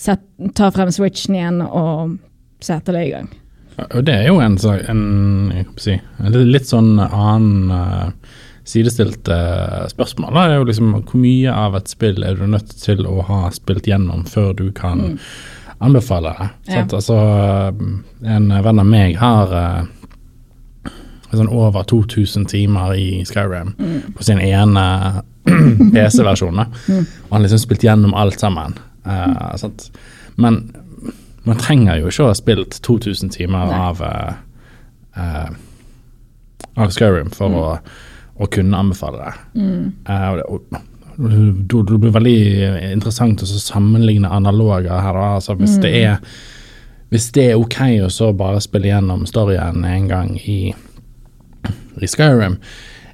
set, 0.00 0.22
ta 0.56 0.70
frem 0.72 0.88
switchen 0.92 1.36
igjen 1.36 1.60
og 1.64 2.16
sette 2.64 2.94
det 2.96 3.04
i 3.06 3.12
gang. 3.12 3.28
Og 3.90 4.04
det 4.04 4.14
er 4.16 4.28
jo 4.28 4.40
en, 4.44 4.56
en, 4.60 5.74
si, 5.80 5.96
en 6.20 6.38
litt 6.50 6.68
sånn 6.68 6.94
annen 7.00 7.72
uh, 7.72 8.36
sidestilt 8.64 9.28
uh, 9.28 9.86
spørsmål. 9.90 10.34
Det 10.34 10.42
er 10.42 10.58
jo 10.58 10.66
liksom 10.68 10.90
Hvor 10.98 11.20
mye 11.20 11.54
av 11.54 11.78
et 11.78 11.88
spill 11.90 12.22
er 12.26 12.36
du 12.38 12.46
nødt 12.46 12.74
til 12.82 13.06
å 13.08 13.20
ha 13.28 13.40
spilt 13.54 13.88
gjennom 13.88 14.26
før 14.28 14.52
du 14.58 14.66
kan 14.76 15.00
mm. 15.00 15.16
anbefale 15.86 16.34
det? 16.38 16.50
Ja. 16.74 16.84
Altså, 16.84 17.16
en 18.24 18.52
venn 18.52 18.84
av 18.84 18.86
meg 18.86 19.16
har 19.20 19.54
sånn 21.30 21.50
over 21.52 21.86
2000 21.86 22.46
timer 22.50 22.94
i 22.98 23.22
Skyrim 23.26 23.74
mm. 23.78 24.14
på 24.16 24.26
sin 24.26 24.40
ene 24.42 25.22
PC-versjon. 25.94 26.62
Mm. 26.88 27.04
Og 27.28 27.34
han 27.34 27.44
liksom 27.44 27.62
spilt 27.62 27.86
gjennom 27.86 28.14
alt 28.18 28.40
sammen. 28.42 28.76
Uh, 29.06 29.70
Men 30.40 30.72
man 31.48 31.58
trenger 31.60 32.00
jo 32.00 32.10
ikke 32.10 32.26
å 32.26 32.30
ha 32.30 32.36
spilt 32.38 32.80
2000 32.84 33.32
timer 33.34 33.72
av, 33.74 34.02
uh, 34.04 34.32
uh, 35.16 35.50
av 36.76 36.94
Skyrim 36.94 37.30
for 37.34 37.52
mm. 37.52 37.58
å, 37.58 37.66
å, 38.40 38.48
kunne 38.48 38.80
anbefale 38.80 39.26
det. 39.26 39.32
Mm. 39.60 39.92
det 41.68 41.98
blir 42.00 42.14
veldig 42.14 42.38
interessant 42.90 43.42
å 43.44 43.48
sammenligne 43.50 44.30
analoger 44.32 44.96
her. 45.04 45.20
Altså, 45.36 45.58
hvis, 45.60 45.76
det 45.82 45.92
mm. 45.92 46.00
er, 46.00 46.38
hvis 47.12 47.30
det 47.36 47.50
er 47.50 47.60
ok 47.60 47.80
å 48.06 48.12
så 48.12 48.32
bare 48.36 48.62
spille 48.64 48.92
gjennom 48.92 49.26
storyen 49.28 49.84
en 49.84 50.08
gang 50.10 50.36
i 50.40 50.60
i 52.00 52.08
Skyrim, 52.08 52.56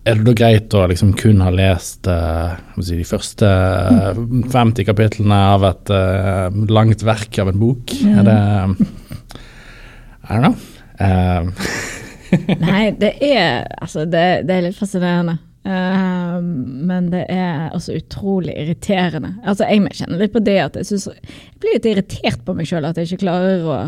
er 0.07 0.21
det 0.21 0.27
da 0.29 0.35
greit 0.39 0.75
å 0.79 0.85
liksom 0.87 1.15
kun 1.19 1.43
ha 1.43 1.51
lest 1.51 2.07
uh, 2.07 2.55
si, 2.79 2.95
de 2.95 3.07
første 3.07 3.47
uh, 3.47 4.13
eh, 4.15 4.21
50 4.53 4.87
kapitlene 4.87 5.39
av 5.57 5.67
et 5.67 5.91
uh, 5.91 6.47
langt 6.71 7.03
verk 7.07 7.41
av 7.43 7.51
en 7.51 7.59
bok? 7.59 7.97
Mm. 7.99 8.21
Er 8.21 8.29
det 8.29 8.39
I 10.27 10.39
don't 10.39 10.47
know. 10.47 10.57
Nei, 12.65 12.91
det 12.99 13.17
er 13.25 13.67
Altså, 13.81 14.05
det, 14.09 14.25
det 14.49 14.57
er 14.57 14.67
litt 14.69 14.79
fascinerende. 14.79 15.39
men 15.67 17.09
det 17.11 17.25
er 17.33 17.73
også 17.75 17.97
utrolig 17.99 18.55
irriterende. 18.55 19.33
Altså, 19.43 19.67
Jeg 19.67 19.97
kjenner 19.99 20.21
litt 20.23 20.35
på 20.35 20.45
det 20.47 20.59
at 20.63 20.77
jeg, 20.79 20.87
synes, 20.87 21.09
jeg 21.11 21.59
blir 21.61 21.75
litt 21.75 21.89
irritert 21.91 22.45
på 22.47 22.55
meg 22.55 22.69
sjøl 22.71 22.87
at 22.87 22.97
jeg 22.97 23.11
ikke 23.11 23.25
klarer 23.25 23.67
å 23.67 23.81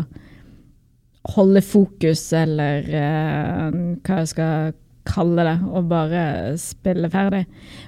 holde 1.35 1.61
fokus, 1.61 2.25
eller 2.33 2.83
hva 2.89 4.19
jeg 4.23 4.31
skal 4.33 4.73
kalle 5.09 5.45
det, 5.45 5.55
og 5.71 5.87
bare 5.89 6.23
spille 6.59 7.09
ferdig. 7.11 7.45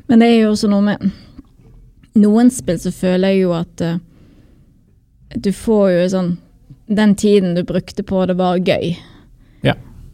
Men 0.08 0.22
det 0.22 0.30
er 0.30 0.40
jo 0.42 0.54
også 0.54 0.72
noe 0.72 0.88
med 0.92 1.12
Noen 2.20 2.50
spill 2.52 2.76
så 2.76 2.92
føler 2.92 3.32
jeg 3.32 3.46
jo 3.46 3.54
at 3.56 3.84
uh, 3.88 4.00
du 5.40 5.54
får 5.56 5.86
jo 5.94 6.08
sånn 6.12 6.32
Den 6.92 7.14
tiden 7.16 7.54
du 7.56 7.62
brukte 7.64 8.04
på 8.04 8.26
det, 8.28 8.36
var 8.36 8.60
gøy. 8.60 8.98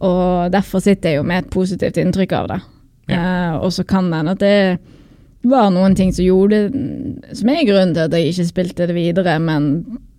Og 0.04 0.52
derfor 0.54 0.82
sitter 0.84 1.12
jeg 1.14 1.20
jo 1.20 1.26
med 1.26 1.44
et 1.44 1.50
positivt 1.52 1.98
inntrykk 1.98 2.34
av 2.38 2.52
det. 2.52 2.60
Ja. 3.08 3.18
Uh, 3.18 3.54
og 3.64 3.72
så 3.74 3.84
kan 3.88 4.10
det 4.10 4.20
hende 4.20 4.36
at 4.36 4.42
det 4.44 5.48
var 5.48 5.70
noen 5.72 5.94
ting 5.96 6.10
som 6.12 6.26
gjorde 6.26 6.58
Som 7.32 7.48
er 7.48 7.62
grunnen 7.64 7.94
til 7.96 8.02
at 8.04 8.12
jeg 8.12 8.34
ikke 8.34 8.48
spilte 8.50 8.88
det 8.90 8.96
videre, 8.96 9.38
men 9.40 9.70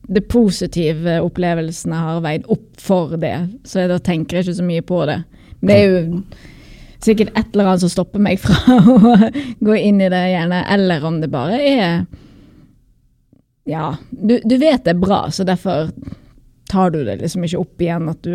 det 0.10 0.24
positive 0.26 1.20
opplevelsene 1.22 1.98
har 2.02 2.22
veid 2.26 2.48
opp 2.50 2.82
for 2.82 3.14
det, 3.22 3.36
så 3.62 3.84
jeg 3.84 3.92
da 3.92 4.00
tenker 4.02 4.40
jeg 4.40 4.48
ikke 4.48 4.58
så 4.58 4.66
mye 4.66 4.86
på 4.90 5.04
det. 5.06 5.20
Det 5.62 5.76
er 5.76 5.84
jo 5.86 6.00
sikkert 7.04 7.36
et 7.38 7.54
eller 7.54 7.70
annet 7.70 7.84
som 7.84 7.92
stopper 7.94 8.24
meg 8.24 8.40
fra 8.42 8.80
å 8.96 9.12
gå 9.62 9.76
inn 9.78 10.02
i 10.02 10.10
det 10.10 10.24
gjerne, 10.32 10.64
eller 10.74 11.06
om 11.06 11.20
det 11.22 11.30
bare 11.34 11.60
er 11.62 11.94
Ja, 13.70 13.92
du, 14.10 14.40
du, 14.42 14.56
vet 14.58 14.88
det 14.88 14.96
er 14.96 15.04
bra, 15.04 15.28
så 15.30 15.46
derfor 15.46 15.92
tar 16.70 16.90
du 16.96 17.04
det 17.06 17.20
liksom 17.22 17.46
ikke 17.46 17.62
opp 17.62 17.86
igjen 17.86 18.10
at 18.10 18.26
du 18.26 18.34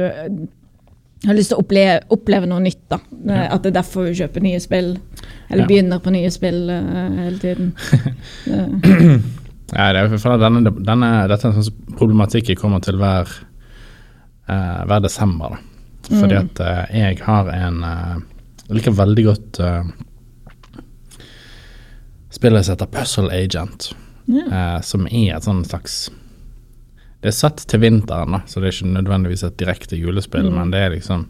har 1.31 1.37
lyst 1.39 1.53
til 1.53 1.59
å 1.59 1.65
oppleve, 1.65 2.01
oppleve 2.15 2.49
noe 2.51 2.63
nytt. 2.65 2.83
da. 2.91 2.99
Ja. 3.25 3.47
At 3.55 3.65
det 3.65 3.73
er 3.73 3.79
derfor 3.79 4.09
vi 4.09 4.17
kjøper 4.19 4.45
nye 4.45 4.61
spill, 4.63 4.95
eller 5.49 5.65
ja. 5.65 5.69
begynner 5.71 6.03
på 6.05 6.13
nye 6.15 6.31
spill 6.35 6.63
uh, 6.71 7.19
hele 7.21 7.39
tiden. 7.43 7.73
ja, 9.75 9.91
det 9.95 10.05
er 10.05 10.17
for 10.17 10.41
denne, 10.43 10.75
denne, 10.81 11.13
Dette 11.31 11.49
er 11.49 11.55
en 11.55 11.69
sånn 11.69 11.95
problematikk 11.99 12.53
jeg 12.53 12.61
kommer 12.61 12.83
til 12.85 12.99
hver, 13.01 13.31
uh, 14.51 14.83
hver 14.89 15.05
desember. 15.05 15.57
da. 15.57 15.63
Fordi 16.11 16.37
mm. 16.37 16.41
at 16.43 16.65
uh, 16.65 16.83
jeg 16.93 17.23
har 17.25 17.53
en 17.55 17.85
jeg 18.65 18.79
liker 18.79 18.95
veldig 18.97 19.25
godt 19.27 19.59
spillet 22.35 22.65
som 22.65 22.75
heter 22.75 22.91
Puzzle 22.93 23.33
Agent, 23.33 23.93
uh, 24.29 24.81
som 24.83 25.07
er 25.07 25.37
et 25.37 25.47
sånn 25.47 25.65
slags 25.67 26.09
Det 27.25 27.31
er 27.31 27.37
satt 27.39 27.63
til 27.71 27.81
vinteren, 27.81 28.37
da, 28.37 28.43
så 28.45 28.61
det 28.61 28.69
er 28.69 28.75
ikke 28.77 28.91
nødvendigvis 28.99 29.47
et 29.47 29.57
direkte 29.57 29.97
julespill, 29.97 30.51
mm. 30.51 30.59
men 30.59 30.73
det 30.75 30.83
er 30.85 30.93
liksom 30.93 31.23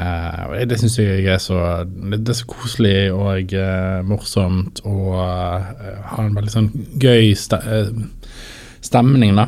uh, 0.00 0.56
Det 0.66 0.80
syns 0.80 0.98
jeg 0.98 1.28
er 1.30 1.38
så 1.38 1.60
Det 1.86 2.18
er 2.24 2.38
så 2.40 2.48
koselig 2.50 3.12
og 3.14 3.54
uh, 3.54 4.00
morsomt 4.08 4.82
og 4.82 5.14
har 5.14 6.24
en 6.24 6.34
veldig 6.34 6.54
sånn 6.56 6.70
gøy 6.98 7.30
st 7.38 7.60
stemning, 8.80 9.36
da. 9.38 9.46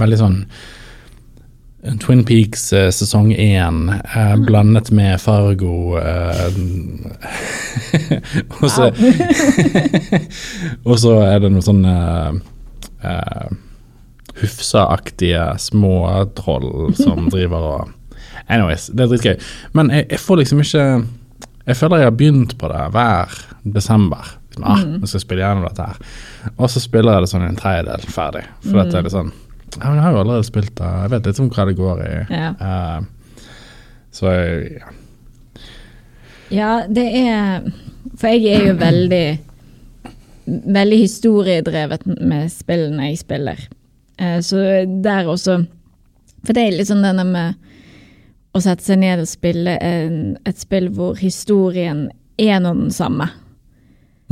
Veldig 0.00 0.18
sånn 0.20 0.36
Twin 2.00 2.24
Peaks 2.28 2.72
eh, 2.76 2.90
sesong 2.92 3.32
én 3.32 3.88
eh, 3.88 4.36
blandet 4.36 4.90
med 4.92 5.20
Fargo 5.20 5.96
eh, 5.96 6.52
Og 8.60 8.70
så 8.70 8.90
Og 10.88 10.98
så 11.00 11.14
er 11.24 11.40
det 11.40 11.52
noe 11.54 11.64
sånn 11.64 11.84
Hufsa-aktige 14.40 15.46
småtroll 15.62 16.94
som 16.98 17.28
driver 17.34 17.72
og 17.74 17.96
Anyways, 18.50 18.88
det 18.90 19.04
er 19.04 19.10
dritgøy. 19.12 19.42
Men 19.78 19.92
jeg, 19.94 20.08
jeg, 20.10 20.18
får 20.18 20.40
liksom 20.40 20.62
ikke 20.64 20.84
Jeg 21.68 21.76
føler 21.78 22.00
jeg 22.00 22.08
har 22.08 22.16
begynt 22.18 22.56
på 22.58 22.70
det 22.72 22.80
hver 22.96 23.36
desember. 23.62 24.32
Liksom, 24.48 24.64
ah, 24.66 24.80
mm. 24.82 24.96
jeg 25.04 25.12
skal 25.12 25.22
spille 25.22 25.44
gjennom 25.44 25.68
dette 25.68 25.86
her. 25.86 26.00
Og 26.56 26.72
så 26.72 26.82
spiller 26.82 27.14
jeg 27.14 27.24
det 27.26 27.30
sånn 27.30 27.46
en 27.46 27.60
tredjedel 27.60 28.08
ferdig. 28.10 28.42
For 28.64 28.74
mm. 28.74 28.80
dette 28.80 28.98
er 28.98 29.06
litt 29.06 29.14
sånn 29.14 29.32
ja, 29.76 29.84
men 29.84 30.00
jeg 30.00 30.02
har 30.02 30.14
jo 30.16 30.22
allerede 30.24 30.46
spilt 30.48 30.72
det. 30.80 30.88
Jeg 31.02 31.10
vet 31.12 31.28
litt 31.28 31.40
om 31.42 31.50
hva 31.54 31.66
det 31.68 31.76
går 31.78 32.00
i. 32.02 32.14
Ja. 32.34 32.48
Uh, 32.58 33.44
så 34.10 34.32
ja. 34.34 34.96
Ja, 36.50 36.70
det 36.90 37.04
er 37.14 37.68
For 38.18 38.32
jeg 38.34 38.56
er 38.56 38.64
jo 38.72 38.78
veldig 38.80 39.26
Veldig 40.74 40.96
historiedrevet 40.98 42.08
med 42.18 42.50
spillene 42.50 43.12
jeg 43.12 43.20
spiller. 43.20 43.60
Uh, 44.20 44.38
så 44.44 44.62
der 45.04 45.28
også 45.28 45.62
For 46.44 46.56
det 46.56 46.62
er 46.62 46.78
litt 46.78 46.90
sånn 46.90 47.04
denne 47.04 47.26
med 47.28 47.68
å 48.56 48.62
sette 48.64 48.82
seg 48.82 48.98
ned 49.02 49.22
og 49.22 49.28
spille 49.30 49.76
en, 49.84 50.16
et 50.48 50.58
spill 50.58 50.88
hvor 50.96 51.18
historien 51.20 52.08
er 52.40 52.58
nå 52.62 52.72
den 52.74 52.90
samme. 52.94 53.28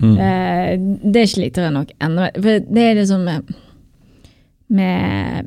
Mm. 0.00 0.16
Uh, 0.18 1.11
det 1.12 1.26
sliter 1.30 1.66
jeg 1.66 1.75
nok 1.75 1.90
ennå 2.02 2.28
For 2.38 2.64
det 2.64 2.85
er 2.85 3.00
liksom 3.00 3.25
med, 3.26 3.49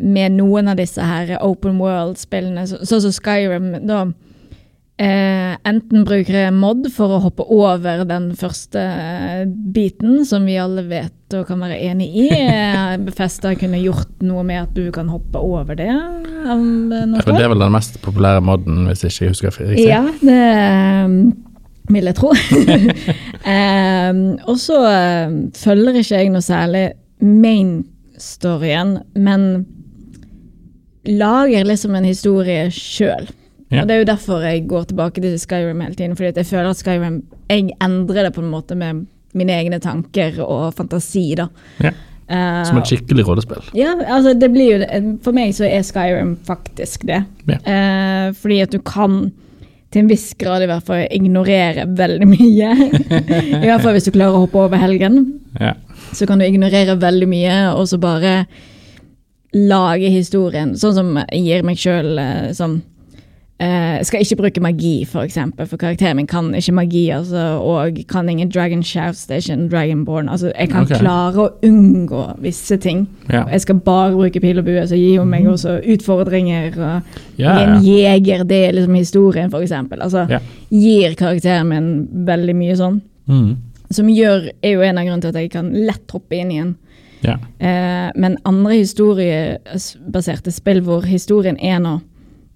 med, 0.01 0.35
noen 0.35 0.71
av 0.71 0.79
disse 0.79 1.05
her 1.05 1.37
open 1.45 1.79
world-spillene, 1.81 2.65
sånn 2.67 2.85
som 2.85 3.01
så, 3.01 3.11
så 3.11 3.21
Skyrim. 3.21 3.73
da 3.87 4.05
eh, 5.01 5.57
Enten 5.67 6.05
bruker 6.07 6.51
mod 6.55 6.87
for 6.93 7.15
å 7.15 7.21
hoppe 7.25 7.45
over 7.53 8.03
den 8.09 8.31
første 8.37 8.81
eh, 8.81 9.43
biten, 9.47 10.21
som 10.27 10.45
vi 10.47 10.57
alle 10.61 10.85
vet 10.89 11.35
og 11.37 11.45
kan 11.47 11.61
være 11.63 11.77
enig 11.87 12.09
i. 12.23 12.27
Eh, 12.35 12.95
Befesta 13.05 13.53
kunne 13.59 13.81
gjort 13.81 14.23
noe 14.25 14.43
med 14.47 14.65
at 14.65 14.73
du 14.75 14.89
kan 14.93 15.11
hoppe 15.11 15.41
over 15.41 15.77
det. 15.79 15.91
Det 15.91 17.37
er 17.37 17.53
vel 17.53 17.63
den 17.63 17.75
mest 17.75 18.01
populære 18.03 18.43
moden, 18.45 18.85
hvis 18.89 19.05
ikke 19.07 19.25
jeg 19.25 19.35
husker 19.35 19.59
riktig? 19.61 19.87
Ja, 19.87 20.03
det 20.21 20.41
um, 21.05 21.19
vil 21.91 22.09
jeg 22.09 22.17
tro. 22.19 22.31
eh, 23.55 24.23
og 24.47 24.57
så 24.61 24.81
følger 25.61 26.01
ikke 26.01 26.23
jeg 26.23 26.33
noe 26.33 26.45
særlig 26.45 26.87
main 27.21 27.81
storyen, 28.21 28.99
men 29.17 29.65
lager 31.07 31.65
liksom 31.65 31.95
en 31.97 32.05
historie 32.05 32.67
sjøl. 32.73 33.29
Ja. 33.71 33.81
Og 33.81 33.87
det 33.87 33.95
er 33.95 34.01
jo 34.01 34.09
derfor 34.11 34.43
jeg 34.43 34.65
går 34.67 34.85
tilbake 34.89 35.21
til 35.23 35.37
Skyrim 35.39 35.81
hele 35.81 35.95
tiden. 35.95 36.15
Fordi 36.19 36.33
jeg 36.35 36.49
føler 36.49 36.69
at 36.73 36.79
Skyrim 36.81 37.21
Jeg 37.49 37.69
endrer 37.81 38.27
det 38.27 38.33
på 38.35 38.43
en 38.43 38.51
måte 38.51 38.75
med 38.75 39.05
mine 39.33 39.53
egne 39.55 39.79
tanker 39.79 40.41
og 40.43 40.73
fantasi, 40.75 41.29
da. 41.39 41.47
Ja. 41.79 41.93
Eh, 42.31 42.63
Som 42.67 42.77
et 42.79 42.87
skikkelig 42.87 43.25
rollespill. 43.27 43.63
ja, 43.75 43.93
altså 44.07 44.33
det 44.39 44.51
blir 44.53 44.73
jo 44.79 44.99
For 45.23 45.35
meg 45.35 45.53
så 45.55 45.65
er 45.67 45.83
Skyrim 45.87 46.37
faktisk 46.47 47.05
det. 47.07 47.23
Ja. 47.47 47.57
Eh, 47.63 48.33
fordi 48.35 48.59
at 48.63 48.71
du 48.75 48.79
kan 48.79 49.31
til 49.91 50.05
en 50.05 50.07
viss 50.11 50.29
grad 50.39 50.63
i 50.63 50.67
hvert 50.69 50.85
fall 50.87 51.01
ignorere 51.11 51.83
veldig 51.87 52.27
mye. 52.27 52.69
I 53.63 53.65
hvert 53.67 53.81
fall 53.83 53.95
hvis 53.97 54.07
du 54.07 54.13
klarer 54.15 54.37
å 54.37 54.45
hoppe 54.45 54.61
over 54.63 54.79
helgen. 54.79 55.17
Ja. 55.59 55.73
Så 56.15 56.27
kan 56.27 56.39
du 56.39 56.45
ignorere 56.47 56.95
veldig 56.99 57.27
mye, 57.27 57.55
og 57.75 57.87
så 57.91 57.99
bare 57.99 58.45
lage 59.51 60.07
historien. 60.13 60.75
Sånn 60.79 60.95
som 60.95 61.11
jeg 61.25 61.43
gir 61.43 61.65
meg 61.67 61.79
sjøl 61.79 62.15
eh, 62.23 62.51
sånn 62.55 62.79
eh, 63.61 63.97
Jeg 63.97 64.05
skal 64.05 64.23
ikke 64.25 64.35
bruke 64.35 64.61
magi, 64.61 65.05
for 65.05 65.21
eksempel, 65.21 65.67
for 65.67 65.77
karakteren 65.77 66.15
min 66.15 66.27
kan 66.27 66.49
ikke 66.55 66.73
magi. 66.75 67.09
Altså, 67.09 67.37
og 67.61 67.97
kan 68.09 68.29
ingen 68.29 68.49
Dragon 68.49 68.83
Shouts, 68.83 69.25
det 69.27 69.35
er 69.35 69.41
ikke 69.43 69.53
en 69.53 69.71
Dragonborn. 69.71 70.29
Altså, 70.29 70.51
jeg 70.59 70.69
kan 70.69 70.81
okay. 70.87 70.99
klare 70.99 71.45
å 71.45 71.49
unngå 71.67 72.23
visse 72.41 72.77
ting. 72.77 73.07
Yeah. 73.29 73.47
Jeg 73.51 73.61
skal 73.61 73.79
bare 73.85 74.13
bruke 74.15 74.41
pil 74.41 74.59
og 74.59 74.65
bue, 74.65 74.85
så 74.87 74.99
gir 74.99 75.19
hun 75.21 75.31
meg 75.31 75.47
også 75.47 75.79
utfordringer. 75.93 76.77
Og 76.77 77.39
yeah. 77.39 77.61
en 77.61 77.85
jeger, 77.85 78.43
det 78.43 78.61
er 78.67 78.77
liksom 78.77 78.99
historien, 78.99 79.51
for 79.53 79.61
eksempel. 79.61 80.01
Altså, 80.01 80.25
yeah. 80.29 80.41
gir 80.69 81.17
karakteren 81.19 81.69
min 81.69 81.91
veldig 82.27 82.57
mye 82.57 82.77
sånn. 82.79 83.01
Mm. 83.31 83.51
Som 83.91 84.09
gjør, 84.09 84.49
er 84.63 84.77
jo 84.77 84.85
en 84.87 84.97
av 84.97 85.05
grunnene 85.05 85.25
til 85.25 85.33
at 85.35 85.41
jeg 85.43 85.51
kan 85.53 85.73
lett 85.75 86.13
hoppe 86.15 86.39
inn 86.39 86.55
igjen. 86.55 86.77
ja. 87.21 87.37
Uh, 87.61 88.09
men 88.17 88.39
andre 88.49 88.79
historiebaserte 88.79 90.49
spill 90.51 90.79
hvor 90.81 91.05
historien 91.05 91.59
er 91.61 91.77
nå 91.83 91.99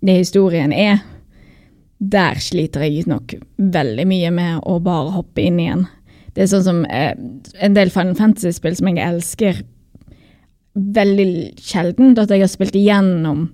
det 0.06 0.18
historien 0.22 0.72
er, 0.74 1.00
der 2.00 2.38
sliter 2.44 2.84
jeg 2.86 3.06
nok 3.10 3.34
veldig 3.58 4.06
mye 4.08 4.32
med 4.36 4.60
å 4.68 4.80
bare 4.84 5.14
hoppe 5.16 5.42
inn 5.48 5.60
igjen. 5.64 5.86
Det 6.36 6.44
er 6.44 6.50
sånn 6.52 6.66
som 6.66 6.82
eh, 6.92 7.14
en 7.64 7.74
del 7.78 7.90
Final 7.94 8.18
Fantasy-spill 8.20 8.76
som 8.76 8.90
jeg 8.92 9.00
elsker 9.08 9.62
veldig 10.76 11.28
sjelden, 11.64 12.16
at 12.20 12.32
jeg 12.34 12.44
har 12.44 12.52
spilt 12.52 12.76
igjennom 12.76 13.46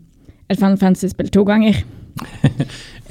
et 0.50 0.58
Final 0.60 0.80
Fantasy-spill 0.82 1.30
to 1.34 1.44
ganger. 1.48 1.78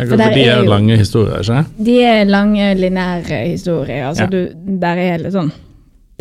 For 0.01 0.17
de 0.17 0.27
er 0.43 0.63
jo- 0.63 0.69
lange 0.69 0.97
historier, 0.99 1.41
ikke 1.45 1.85
De 1.87 1.95
er 2.05 2.25
lange, 2.29 2.75
lineære 2.77 3.39
historier. 3.53 4.07
Altså 4.09 4.25
Ja. 4.27 4.29
du, 4.33 4.49
der 4.81 4.97
er 4.99 5.19
litt 5.19 5.33
sånn 5.37 5.53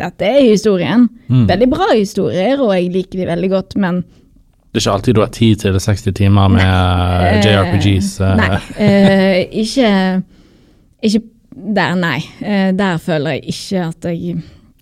Dette 0.00 0.24
er 0.24 0.40
historien. 0.48 1.08
Mm. 1.28 1.42
Veldig 1.46 1.66
bra 1.68 1.86
historier, 1.92 2.56
og 2.64 2.70
jeg 2.72 2.86
liker 2.92 3.18
de 3.20 3.26
veldig 3.28 3.50
godt, 3.52 3.74
men 3.76 3.98
Det 4.70 4.78
er 4.78 4.84
ikke 4.84 4.92
alltid 4.94 5.16
du 5.16 5.20
har 5.20 5.30
10 5.34 5.54
til 5.64 5.76
60 5.82 6.12
timer 6.14 6.48
med 6.48 6.62
nei. 6.62 7.40
JRPGs. 7.42 8.10
eh, 8.22 8.36
Nei, 8.38 8.58
eh, 8.86 9.38
ikke, 9.62 9.88
ikke 11.02 11.22
der, 11.50 11.96
nei. 11.98 12.18
Eh, 12.40 12.70
der 12.78 13.00
føler 13.02 13.38
jeg 13.38 13.42
ikke 13.50 13.86
at 13.88 14.04
jeg 14.12 14.36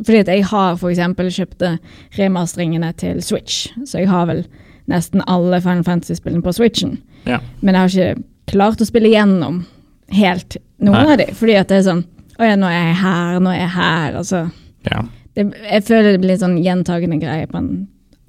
Fordi 0.05 0.19
at 0.19 0.29
jeg 0.29 0.45
har 0.47 0.77
f.eks. 0.77 1.01
kjøpte 1.39 1.71
remasteringene 2.19 2.93
til 3.01 3.23
Switch, 3.25 3.67
så 3.87 3.99
jeg 4.05 4.11
har 4.13 4.29
vel 4.29 4.45
nesten 4.89 5.25
alle 5.27 5.59
Final 5.61 5.83
Fantasy-spillene 5.85 6.45
på 6.45 6.53
Switchen. 6.55 6.99
Ja. 7.27 7.41
Men 7.61 7.75
jeg 7.75 7.81
har 7.81 7.89
ikke 7.89 8.23
klart 8.53 8.81
å 8.81 8.87
spille 8.87 9.11
gjennom 9.11 9.65
helt 10.15 10.57
noen 10.79 11.01
Nei. 11.03 11.13
av 11.13 11.19
de, 11.19 11.27
fordi 11.37 11.57
at 11.59 11.69
det 11.69 11.81
er 11.81 11.89
sånn 11.89 12.05
Å 12.39 12.47
ja, 12.47 12.55
nå 12.61 12.69
er 12.71 12.85
jeg 12.93 12.99
her, 13.01 13.41
nå 13.43 13.51
er 13.51 13.59
jeg 13.65 13.73
her. 13.75 14.15
Altså, 14.21 14.45
ja. 14.87 15.01
det, 15.35 15.49
jeg 15.65 15.83
føler 15.89 16.13
det 16.15 16.21
blir 16.23 16.39
sånn 16.39 16.55
gjentagende 16.63 17.19
greie 17.19 17.49
på 17.51 17.59
en 17.59 17.73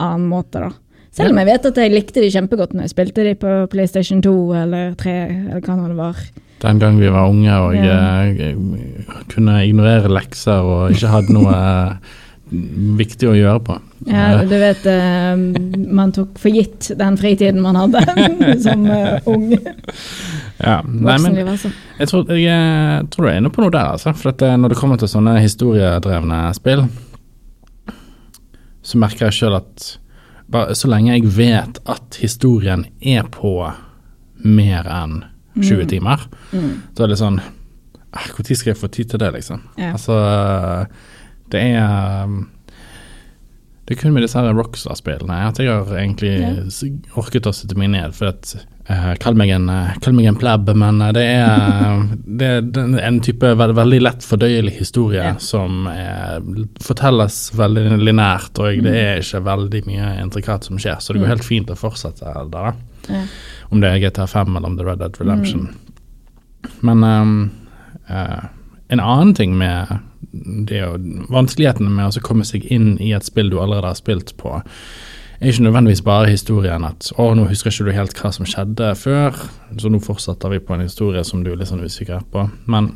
annen 0.01 0.25
måte, 0.31 0.63
da. 0.63 0.71
Selv 1.15 1.33
om 1.33 1.39
jeg 1.41 1.49
vet 1.49 1.65
at 1.71 1.79
jeg 1.81 1.91
likte 1.93 2.21
de 2.21 2.29
kjempegodt 2.31 2.75
når 2.77 2.85
jeg 2.85 2.93
spilte 2.93 3.25
de 3.25 3.33
på 3.39 3.55
PlayStation 3.71 4.21
2 4.23 4.33
eller 4.61 4.93
3, 4.99 5.15
eller 5.55 5.65
hva 5.65 5.77
det 5.89 5.97
var. 5.97 6.23
Den 6.59 6.79
gang 6.81 6.97
vi 6.99 7.09
var 7.11 7.29
unge 7.31 7.53
og 7.55 7.75
Ja. 7.75 8.23
eh, 8.27 8.55
kunne 9.31 9.61
ignorere 9.65 10.11
lekser 10.11 10.59
og 10.59 10.91
ikke 10.91 11.07
hadde 11.07 11.33
noe 11.33 11.53
eh, 11.55 12.17
viktig 12.99 13.29
å 13.29 13.35
gjøre 13.37 13.61
på. 13.63 13.77
Ja, 14.09 14.43
du 14.43 14.55
vet, 14.59 14.85
eh, 14.89 15.39
man 15.99 16.11
tok 16.15 16.37
for 16.41 16.51
gitt 16.51 16.91
den 16.99 17.17
fritiden 17.19 17.61
man 17.63 17.79
hadde 17.79 18.03
som 18.65 18.85
ung 19.29 19.49
ja. 19.53 20.81
Nei, 20.83 21.17
men 21.23 21.37
altså. 21.47 21.71
jeg 21.99 22.11
tror, 22.11 22.31
jeg 22.35 23.07
tror 23.13 23.25
du 23.25 23.29
er 23.31 23.39
inne 23.39 23.51
på 23.55 23.63
noe 23.63 23.71
der, 23.73 23.93
altså. 23.95 24.13
For 24.17 24.35
når 24.35 24.73
det 24.73 24.79
kommer 24.81 24.99
til 24.99 25.07
sånne 25.11 25.37
historiedrevne 25.39 26.41
spill, 26.57 26.85
så 28.83 28.99
merker 28.99 29.29
jeg 29.29 29.39
sjøl 29.39 29.57
at 29.61 29.89
så 30.73 30.87
lenge 30.89 31.13
jeg 31.13 31.29
vet 31.37 31.79
at 31.85 32.17
historien 32.21 32.85
er 33.01 33.23
på 33.31 33.53
mer 34.43 34.83
enn 34.89 35.23
20 35.59 35.85
timer, 35.91 36.27
Mm. 36.53 36.81
så 36.95 37.03
er 37.03 37.07
det 37.07 37.17
sånn 37.19 37.39
Når 38.09 38.55
skal 38.55 38.71
jeg 38.73 38.77
få 38.81 38.87
tid 38.89 39.09
til 39.09 39.19
det, 39.19 39.33
liksom? 39.33 39.61
Ja. 39.77 39.91
Altså, 39.91 40.15
det 41.51 41.61
er 41.61 42.23
um, 42.25 42.49
Det 43.89 43.95
er 43.97 44.01
kun 44.03 44.13
med 44.13 44.21
disse 44.21 44.37
her 44.37 44.53
Rockstar-spillene 44.53 45.47
at 45.49 45.57
jeg 45.57 45.65
har 45.73 45.87
egentlig 45.97 46.35
Ja. 46.37 46.51
orket 47.17 47.47
å 47.49 47.53
sitte 47.57 47.73
meg 47.75 47.89
ned. 47.89 48.13
For 48.13 48.29
at 48.29 48.51
uh, 48.87 49.15
Kall 49.17 49.33
meg 49.33 49.49
en, 49.49 49.65
uh, 49.67 49.95
kall 49.99 50.13
meg 50.13 50.27
en 50.29 50.35
pleb, 50.37 50.69
men 50.77 51.01
eh, 51.01 51.11
det 51.17 51.23
er, 51.25 52.03
det 52.39 52.49
er 52.77 52.99
en 53.07 53.17
type 53.25 53.49
veld, 53.57 53.73
veldig 53.79 53.99
lett 54.05 54.21
fordøyelig 54.29 54.75
historie 54.77 55.23
Ja. 55.25 55.31
som 55.41 55.87
er, 55.89 56.37
fortelles 56.85 57.39
veldig 57.57 57.97
linært, 57.97 58.61
og 58.61 58.77
det 58.85 58.93
er 58.93 59.23
ikke 59.23 59.41
veldig 59.49 59.81
mye 59.89 60.11
intrikat 60.21 60.69
som 60.69 60.77
skjer. 60.77 61.01
Så 61.01 61.13
det 61.13 61.23
går 61.23 61.25
Mm. 61.31 61.33
helt 61.33 61.47
fint 61.49 61.73
å 61.73 61.77
fortsette 61.81 62.21
der. 62.29 62.45
da. 62.53 62.73
Om 63.71 63.81
det 63.81 63.89
er 63.89 63.99
GTA 64.05 64.27
5 64.29 64.55
eller 64.55 64.67
om 64.69 64.77
det 64.77 64.85
er 64.85 64.89
Red 64.91 64.99
Dead 64.99 65.17
Redemption. 65.19 65.69
Men 66.85 67.03
um, 67.03 67.51
uh, 68.09 68.45
en 68.89 68.99
annen 68.99 69.33
ting 69.33 69.57
med 69.57 69.87
det 70.69 70.81
å, 70.85 70.95
vanskelighetene 71.31 71.89
med 71.89 72.11
å 72.11 72.25
komme 72.25 72.45
seg 72.47 72.65
inn 72.71 72.97
i 73.01 73.13
et 73.15 73.27
spill 73.27 73.51
du 73.51 73.59
allerede 73.59 73.91
har 73.91 73.99
spilt 73.99 74.35
på, 74.39 74.59
er 75.39 75.53
ikke 75.53 75.65
nødvendigvis 75.69 76.03
bare 76.03 76.31
historien 76.31 76.83
at 76.83 77.11
'Å, 77.15 77.33
nå 77.35 77.47
husker 77.47 77.71
ikke 77.71 77.87
du 77.87 77.95
helt 77.95 78.17
hva 78.19 78.31
som 78.35 78.45
skjedde 78.45 78.91
før', 78.99 79.37
så 79.77 79.89
nå 79.89 80.01
fortsetter 80.03 80.51
vi 80.51 80.59
på 80.59 80.75
en 80.75 80.83
historie 80.83 81.23
som 81.23 81.43
du 81.43 81.51
er 81.51 81.61
litt 81.61 81.71
sånn 81.71 81.85
usikker 81.85 82.25
på. 82.31 82.49
Men 82.67 82.91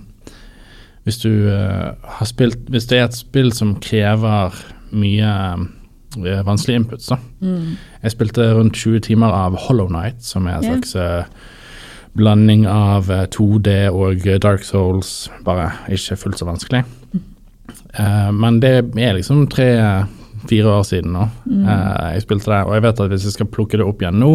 hvis 1.04 1.22
du 1.24 1.48
uh, 1.52 1.96
har 2.04 2.26
spilt 2.26 2.70
Hvis 2.70 2.86
det 2.88 2.98
er 2.98 3.06
et 3.06 3.16
spill 3.16 3.52
som 3.52 3.76
krever 3.76 4.56
mye 4.92 5.32
uh, 6.16 6.44
vanskelige 6.48 6.80
input, 6.80 7.02
så. 7.02 7.18
Mm. 7.42 7.76
Jeg 8.04 8.12
spilte 8.12 8.54
rundt 8.54 8.76
20 8.76 9.00
timer 9.00 9.28
av 9.28 9.56
Hollow 9.56 9.90
Night, 9.92 10.24
som 10.24 10.48
er 10.48 10.60
en 10.60 10.64
slags 10.64 10.96
uh, 10.96 11.24
blanding 12.14 12.68
av 12.70 13.12
eh, 13.12 13.26
2D 13.34 13.76
og 13.94 14.28
eh, 14.28 14.40
Dark 14.42 14.66
Souls, 14.68 15.32
bare 15.46 15.72
ikke 15.94 16.18
fullt 16.20 16.42
så 16.42 16.50
vanskelig. 16.50 16.84
Eh, 18.00 18.30
men 18.34 18.60
det 18.64 18.72
er 18.98 19.18
liksom 19.18 19.46
tre-fire 19.54 20.72
år 20.80 20.86
siden 20.88 21.14
nå 21.14 21.28
eh, 21.46 22.16
jeg 22.16 22.24
spilte 22.26 22.50
det, 22.50 22.62
og 22.66 22.74
jeg 22.78 22.86
vet 22.88 23.04
at 23.04 23.12
hvis 23.12 23.28
jeg 23.28 23.36
skal 23.36 23.52
plukke 23.54 23.78
det 23.78 23.86
opp 23.86 24.02
igjen 24.02 24.18
nå, 24.22 24.32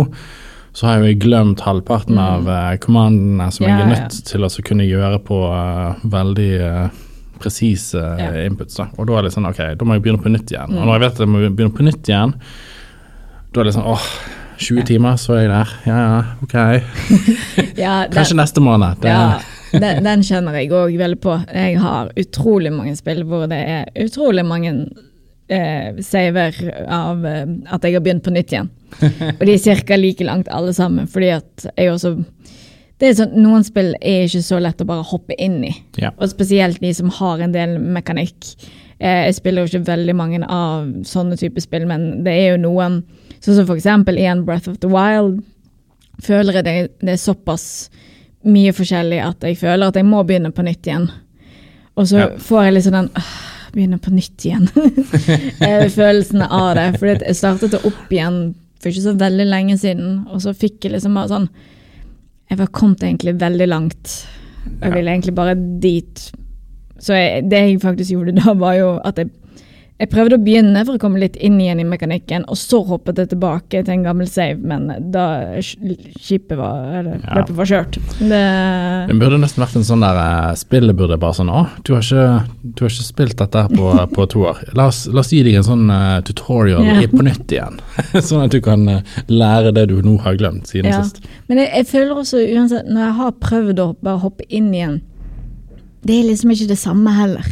så 0.79 0.87
har 0.87 1.01
jeg 1.01 1.16
jo 1.16 1.23
glemt 1.27 1.62
halvparten 1.64 2.18
av 2.23 2.47
uh, 2.47 3.49
som 3.51 3.64
jeg 3.66 3.73
Ja, 3.73 3.81
er 3.83 3.88
nødt 3.90 4.18
til 4.29 4.44
å 4.47 4.51
kunne 4.62 4.87
gjøre 4.87 5.18
på 5.27 5.38
veldig 6.07 6.51
uh, 6.61 7.01
presise 7.42 7.99
Ja. 7.99 8.29
inputs. 8.44 8.77
Da. 8.79 8.87
Og 8.99 9.09
da 9.09 9.18
er 9.18 9.27
det 9.27 9.33
sånn, 9.35 9.49
ok, 9.49 9.59
da 9.79 9.88
må 9.88 9.97
jeg 9.97 10.05
begynne 10.05 10.23
på 10.23 10.31
nytt 10.31 10.53
igjen. 10.53 10.71
Mm. 10.71 10.79
Og 10.79 10.85
når 10.85 10.92
jeg 10.94 11.03
vet 11.05 11.16
at 11.16 11.25
jeg 11.25 11.33
må 11.33 11.42
begynne 11.49 11.75
på 11.75 11.87
nytt 11.88 12.11
igjen, 12.12 12.35
da 13.55 13.61
er 13.62 13.68
det 13.71 13.75
sånn 13.75 13.88
åh, 13.90 14.07
20 14.59 14.87
timer, 14.92 15.18
så 15.18 15.35
er 15.38 15.44
jeg 15.47 15.51
der. 15.55 15.75
Ja 15.88 15.99
ja, 16.05 16.23
ok. 16.47 16.57
Ja, 17.85 17.94
Kanskje 18.14 18.38
neste 18.38 18.62
måned. 18.62 19.03
Det, 19.03 19.11
ja, 19.11 19.40
den, 19.72 20.02
den 20.07 20.22
kjenner 20.26 20.57
jeg 20.59 20.72
òg 20.72 20.96
veldig 21.00 21.20
på. 21.22 21.37
Jeg 21.52 21.78
har 21.83 22.11
utrolig 22.18 22.72
mange 22.74 22.96
spill 22.98 23.24
hvor 23.28 23.46
det 23.50 23.59
er 23.59 23.90
utrolig 24.04 24.44
mange 24.46 24.72
eh, 25.48 25.98
saver 26.04 26.57
av 26.88 27.24
eh, 27.26 27.44
at 27.74 27.85
jeg 27.85 27.96
har 27.98 28.04
begynt 28.04 28.24
på 28.26 28.35
nytt 28.35 28.54
igjen. 28.54 28.70
Og 29.37 29.44
de 29.44 29.54
er 29.57 29.83
ca. 29.85 29.98
like 30.00 30.24
langt 30.24 30.48
alle 30.52 30.72
sammen, 30.76 31.09
fordi 31.11 31.33
at 31.37 31.68
jeg 31.76 31.92
også 31.92 32.16
det 32.98 33.12
er 33.12 33.14
sånn, 33.14 33.37
Noen 33.38 33.62
spill 33.62 33.92
er 34.00 34.24
ikke 34.26 34.40
så 34.42 34.59
lett 34.59 34.81
å 34.83 34.87
bare 34.88 35.04
hoppe 35.07 35.37
inn 35.38 35.61
i, 35.68 35.70
Ja. 36.02 36.11
og 36.18 36.33
spesielt 36.33 36.81
de 36.83 36.90
som 36.96 37.12
har 37.14 37.38
en 37.44 37.52
del 37.54 37.76
mekanikk. 37.78 38.48
Eh, 38.98 39.28
jeg 39.28 39.37
spiller 39.37 39.62
jo 39.62 39.70
ikke 39.70 39.87
veldig 39.92 40.14
mange 40.18 40.40
av 40.42 40.88
sånne 41.07 41.38
typer 41.38 41.62
spill, 41.62 41.87
men 41.87 42.24
det 42.26 42.35
er 42.35 42.57
jo 42.57 42.64
noen 42.66 43.02
Sånn 43.38 43.54
som 43.54 43.68
for 43.68 43.78
eksempel 43.78 44.16
en 44.18 44.40
Breath 44.42 44.66
of 44.66 44.81
the 44.83 44.88
Wild. 44.90 45.44
Føler 46.26 46.57
jeg 46.59 46.64
det, 46.66 46.72
det 47.07 47.12
er 47.12 47.20
såpass 47.22 47.87
mye 48.44 48.72
forskjellig 48.72 49.18
at 49.24 49.42
jeg 49.48 49.59
føler 49.59 49.88
at 49.90 49.96
jeg 49.98 50.07
må 50.07 50.22
begynne 50.27 50.53
på 50.55 50.62
nytt 50.66 50.87
igjen. 50.87 51.09
Og 51.98 52.07
så 52.07 52.18
Ja. 52.18 52.29
får 52.38 52.64
jeg 52.64 52.74
liksom 52.79 52.92
den 52.92 53.11
«Åh, 53.16 53.33
Begynne 53.68 53.98
på 54.01 54.11
nytt 54.11 54.44
igjen. 54.46 54.68
Eh, 55.61 55.88
Følelsen 55.92 56.40
av 56.42 56.74
det. 56.79 56.87
For 56.98 57.07
jeg 57.11 57.35
startet 57.37 57.70
det 57.74 57.83
opp 57.85 58.09
igjen 58.14 58.55
for 58.81 58.88
ikke 58.88 59.03
så 59.05 59.12
veldig 59.18 59.44
lenge 59.51 59.74
siden, 59.79 60.24
og 60.33 60.40
så 60.40 60.55
fikk 60.57 60.85
jeg 60.87 60.92
liksom 60.94 61.14
bare 61.18 61.29
sånn 61.29 61.48
Jeg 62.48 62.59
var 62.62 62.70
kommet 62.72 63.03
egentlig 63.05 63.35
veldig 63.42 63.66
langt. 63.68 64.14
Jeg 64.81 64.92
ville 64.94 65.11
egentlig 65.12 65.35
bare 65.37 65.55
dit. 65.83 66.31
Så 66.98 67.12
jeg, 67.12 67.44
det 67.51 67.59
jeg 67.61 67.81
faktisk 67.83 68.14
gjorde 68.14 68.33
da, 68.38 68.55
var 68.55 68.79
jo 68.79 68.88
at 69.05 69.18
jeg 69.20 69.29
Jeg 69.99 70.11
prøvde 70.13 70.37
å 70.39 70.43
begynne 70.45 70.85
for 70.87 70.95
å 70.95 71.01
komme 71.03 71.19
litt 71.19 71.35
inn 71.43 71.57
igjen 71.59 71.81
i 71.83 71.85
mekanikken, 71.89 72.45
og 72.47 72.55
så 72.55 72.79
hoppet 72.87 73.19
jeg 73.19 73.31
tilbake 73.33 73.81
til 73.83 73.91
en 73.97 74.05
gammel 74.07 74.29
save, 74.31 74.61
men 74.63 74.85
da 75.11 75.25
sk- 75.59 75.97
skipet 76.23 76.55
var 76.57 76.85
Eller 77.01 77.17
Ja. 77.25 77.35
løpet 77.41 77.57
var 77.59 77.67
kjørt. 77.67 77.99
Det, 78.21 79.09
Det 79.11 79.17
burde 79.19 79.41
nesten 79.43 79.65
vært 79.65 79.75
en 79.77 79.83
sånn 79.89 80.01
der 80.07 80.21
eh, 80.23 80.55
Spillet 80.55 80.95
burde 80.97 81.19
bare 81.19 81.35
sånn 81.35 81.51
Å, 81.51 81.65
du 81.83 81.95
har 81.97 82.03
ikke, 82.07 82.47
du 82.63 82.85
har 82.85 82.91
ikke 82.95 83.09
spilt 83.09 83.37
dette 83.43 83.65
her 83.65 83.69
på, 83.75 83.91
på 84.15 84.29
to 84.31 84.47
år. 84.47 84.63
La 84.79 84.87
oss, 84.87 85.09
la 85.11 85.21
oss 85.21 85.33
gi 85.35 85.43
deg 85.43 85.57
en 85.59 85.67
sånn 85.67 85.91
uh, 85.91 86.21
tutorial 86.23 86.85
Ja. 86.87 87.01
på 87.11 87.25
nytt 87.27 87.51
igjen. 87.59 87.81
sånn 88.23 88.45
at 88.47 88.55
du 88.55 88.61
kan 88.61 88.87
eh, 88.89 89.03
lære 89.27 89.75
det 89.75 89.89
du 89.91 90.01
nå 90.03 90.21
har 90.23 90.39
glemt 90.39 90.71
siden 90.71 90.93
Ja. 90.95 91.03
sist. 91.03 91.25
Men 91.49 91.59
jeg, 91.59 91.73
jeg 91.75 91.87
føler 91.91 92.15
også, 92.23 92.39
uansett, 92.55 92.87
når 92.87 93.03
jeg 93.09 93.15
har 93.19 93.33
prøvd 93.33 93.79
å 93.83 93.97
bare 94.01 94.23
hoppe 94.23 94.47
inn 94.49 94.71
igjen 94.73 95.01
Det 96.07 96.15
er 96.21 96.29
liksom 96.31 96.53
ikke 96.55 96.69
det 96.71 96.79
samme 96.79 97.11
heller. 97.19 97.43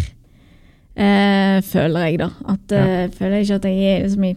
Eh, 0.96 1.60
føler 1.66 2.08
jeg, 2.08 2.18
da. 2.22 2.30
At 2.48 2.72
eh, 2.72 3.06
Føler 3.12 3.42
ikke 3.42 3.58
at 3.60 3.68
jeg 3.68 3.88
er 3.92 4.04
liksom 4.06 4.24
i 4.30 4.34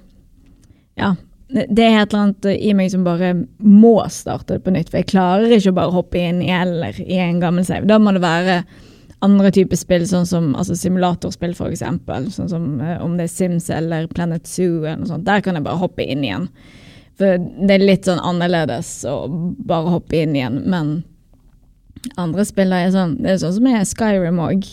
Ja. 0.99 1.15
Det 1.49 1.65
det 1.73 1.85
er 1.85 1.95
et 2.01 2.11
eller 2.11 2.25
annet 2.27 2.45
i 2.61 2.73
meg 2.77 2.91
som 2.93 3.05
bare 3.07 3.31
må 3.57 3.95
starte 4.13 4.57
det 4.57 4.63
på 4.65 4.73
nytt. 4.75 4.91
For 4.91 4.99
jeg 4.99 5.09
klarer 5.09 5.55
ikke 5.55 5.71
å 5.71 5.77
bare 5.79 5.95
hoppe 5.95 6.19
inn 6.21 6.43
i 6.45 6.51
eller 6.53 6.99
i 7.01 7.17
en 7.17 7.39
gammel 7.41 7.65
save. 7.65 7.87
Da 7.89 7.97
må 7.97 8.13
det 8.13 8.21
være 8.21 8.59
andre 9.25 9.49
typer 9.51 9.79
spill, 9.79 10.05
sånn 10.07 10.27
som 10.29 10.51
altså 10.55 10.77
simulatorspill 10.77 11.55
f.eks. 11.55 11.81
Sånn 12.35 12.51
som 12.51 12.67
eh, 12.83 12.99
om 13.03 13.15
det 13.17 13.25
er 13.25 13.33
Sims 13.33 13.69
eller 13.73 14.05
Planet 14.11 14.45
Zoo 14.47 14.83
eller 14.83 15.01
noe 15.01 15.09
sånt. 15.09 15.25
Der 15.25 15.41
kan 15.41 15.57
jeg 15.57 15.65
bare 15.65 15.81
hoppe 15.81 16.05
inn 16.05 16.27
igjen. 16.27 16.47
For 17.19 17.39
det 17.39 17.75
er 17.75 17.83
litt 17.83 18.07
sånn 18.07 18.21
annerledes 18.23 18.91
å 19.09 19.25
bare 19.29 19.95
hoppe 19.95 20.21
inn 20.21 20.37
igjen, 20.37 20.61
men 20.69 20.99
andre 22.15 22.45
spill 22.47 22.71
er 22.71 22.93
sånn 22.93 23.17
Det 23.19 23.33
er 23.33 23.41
sånn 23.41 23.57
som 23.57 23.67
er 23.67 23.81
Skyrim 23.87 24.39
òg. 24.39 24.69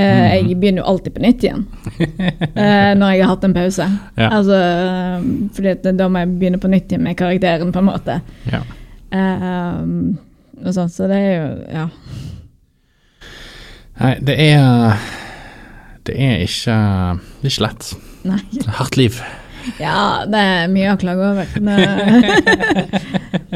Jeg 0.00 0.56
begynner 0.56 0.80
jo 0.80 0.88
alltid 0.88 1.12
på 1.12 1.20
nytt 1.20 1.42
igjen 1.44 1.66
uh, 1.66 2.92
når 2.98 3.10
jeg 3.12 3.20
har 3.20 3.28
hatt 3.28 3.42
en 3.44 3.56
pause. 3.56 3.88
Ja. 4.16 4.28
Altså, 4.30 4.56
eh, 4.56 5.20
fordi 5.52 5.92
da 5.98 6.06
må 6.08 6.18
jeg 6.22 6.30
begynne 6.38 6.60
på 6.62 6.70
nytt 6.72 6.92
igjen 6.92 7.04
med 7.04 7.16
karakteren, 7.18 7.72
på 7.74 7.80
en 7.82 7.90
måte. 7.90 8.14
Ja. 8.48 8.60
Uh, 9.12 9.82
og 10.62 10.72
sånn, 10.72 10.88
så 10.92 11.08
det 11.10 11.18
er 11.20 11.32
jo 11.34 11.48
Ja. 11.68 11.86
Nei, 14.00 14.14
det 14.24 14.36
er 14.40 14.96
Det 16.08 16.14
er 16.16 16.36
ikke 16.46 16.76
Det 17.42 17.44
er 17.44 17.52
ikke 17.52 17.66
lett. 17.66 17.84
Nei. 18.24 18.40
Hardt 18.78 18.96
liv. 18.96 19.20
Ja, 19.78 20.24
det 20.26 20.38
er 20.40 20.68
mye 20.72 20.92
å 20.94 20.98
klage 20.98 21.22
over. 21.34 21.46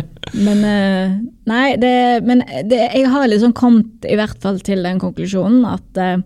Men 0.37 0.64
eh, 0.68 1.12
Nei, 1.49 1.77
det, 1.81 1.92
men 2.27 2.42
det, 2.68 2.81
jeg 2.92 3.09
har 3.12 3.29
liksom 3.31 3.53
kommet 3.57 4.05
i 4.11 4.16
hvert 4.18 4.37
fall 4.42 4.59
til 4.66 4.83
den 4.85 4.99
konklusjonen 5.01 5.62
at 5.70 6.01
eh, 6.03 6.18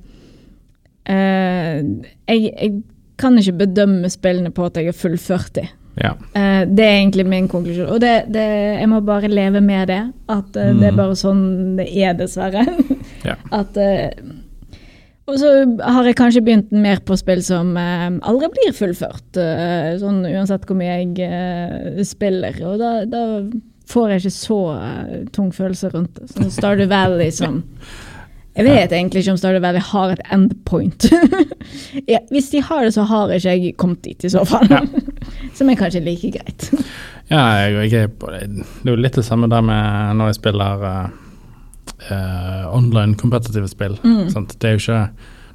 jeg, 2.31 2.41
jeg 2.55 2.73
kan 3.21 3.37
ikke 3.41 3.59
bedømme 3.67 4.09
spillene 4.13 4.53
på 4.55 4.65
at 4.69 4.79
jeg 4.81 4.91
er 4.93 4.97
fullført 4.97 5.53
de. 5.59 5.67
Ja. 6.01 6.15
Uh, 6.33 6.63
det 6.71 6.85
er 6.87 6.95
egentlig 7.01 7.27
min 7.29 7.49
konklusjon. 7.51 7.89
Og 7.93 7.99
det, 8.01 8.13
det, 8.33 8.45
jeg 8.81 8.89
må 8.89 9.01
bare 9.05 9.29
leve 9.29 9.61
med 9.61 9.91
det. 9.91 10.01
At 10.33 10.57
eh, 10.57 10.71
det 10.79 10.87
er 10.89 10.95
Mhm. 10.95 11.01
bare 11.03 11.17
sånn 11.19 11.43
det 11.81 11.89
er, 11.97 12.15
dessverre. 12.21 12.67
Ja. 13.21 13.35
At 13.53 13.77
Og 15.29 15.35
så 15.39 15.49
har 15.85 16.07
jeg 16.09 16.17
kanskje 16.17 16.41
begynt 16.43 16.71
mer 16.73 17.03
på 17.05 17.19
spill 17.21 17.43
som 17.45 17.75
eh, 17.77 18.07
aldri 18.27 18.49
blir 18.55 18.73
fullført. 18.73 19.37
eh, 19.37 19.91
sånn 20.01 20.23
uansett 20.25 20.65
hvor 20.67 20.79
mye 20.81 20.95
jeg 21.03 21.21
eh, 21.29 22.01
spiller. 22.09 22.57
Og 22.65 22.79
da, 22.81 22.93
da 23.05 23.21
får 23.91 24.13
jeg 24.13 24.23
ikke 24.23 24.37
så 24.37 24.61
eh, 24.77 25.19
tung 25.35 25.51
følelse 25.55 25.91
rundt 25.95 26.17
det. 26.19 26.31
Sånn 26.33 26.55
Stardew 26.55 26.91
Valley 26.91 27.33
som 27.35 27.63
Jeg 28.57 28.67
vet 28.67 28.93
egentlig 28.93 29.23
ikke 29.23 29.35
om 29.37 29.39
Stardew 29.41 29.63
Valley 29.63 29.83
har 29.91 30.13
et 30.15 30.23
endpoint. 30.35 31.07
ja, 32.13 32.19
hvis 32.35 32.51
de 32.53 32.63
har 32.67 32.85
det, 32.85 32.93
så 32.97 33.07
har 33.09 33.33
ikke 33.33 33.55
jeg 33.55 33.77
kommet 33.79 34.03
dit, 34.05 34.27
i 34.27 34.33
så 34.33 34.43
fall. 34.49 34.67
Ja. 34.71 34.83
Som 35.57 35.71
er 35.71 35.79
kanskje 35.79 36.03
like 36.03 36.33
greit. 36.35 36.67
Ja, 37.31 37.45
jeg, 37.71 37.93
er 37.95 38.09
på 38.11 38.33
det. 38.35 38.43
Det 38.51 38.91
er 38.91 38.97
jo 38.97 38.99
litt 38.99 39.17
det 39.17 39.25
samme 39.25 39.49
der 39.51 39.63
med 39.63 40.19
når 40.19 40.33
jeg 40.33 40.41
spiller 40.41 40.83
uh, 40.83 41.13
uh, 42.11 42.65
online 42.75 43.15
kompetitive 43.21 43.71
spill. 43.71 43.95
Mm. 44.03 44.35
Det 44.51 44.67
er 44.67 44.75
jo 44.75 44.83
ikke 44.83 45.01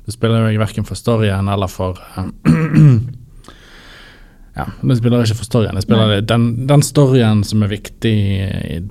Du 0.06 0.14
spiller 0.14 0.48
jo 0.54 0.62
verken 0.62 0.86
for 0.88 0.96
storyen 0.96 1.52
eller 1.52 1.68
for 1.68 2.00
eh, 4.56 4.62
Ja, 4.62 4.66
du 4.82 4.96
spiller 4.96 5.26
ikke 5.26 5.40
for 5.42 5.50
storyen. 5.50 5.76
Jeg 5.76 5.84
spiller 5.84 6.22
den, 6.22 6.68
den 6.68 6.84
storyen 6.86 7.44
som 7.44 7.64
er 7.66 7.74
viktig 7.76 8.16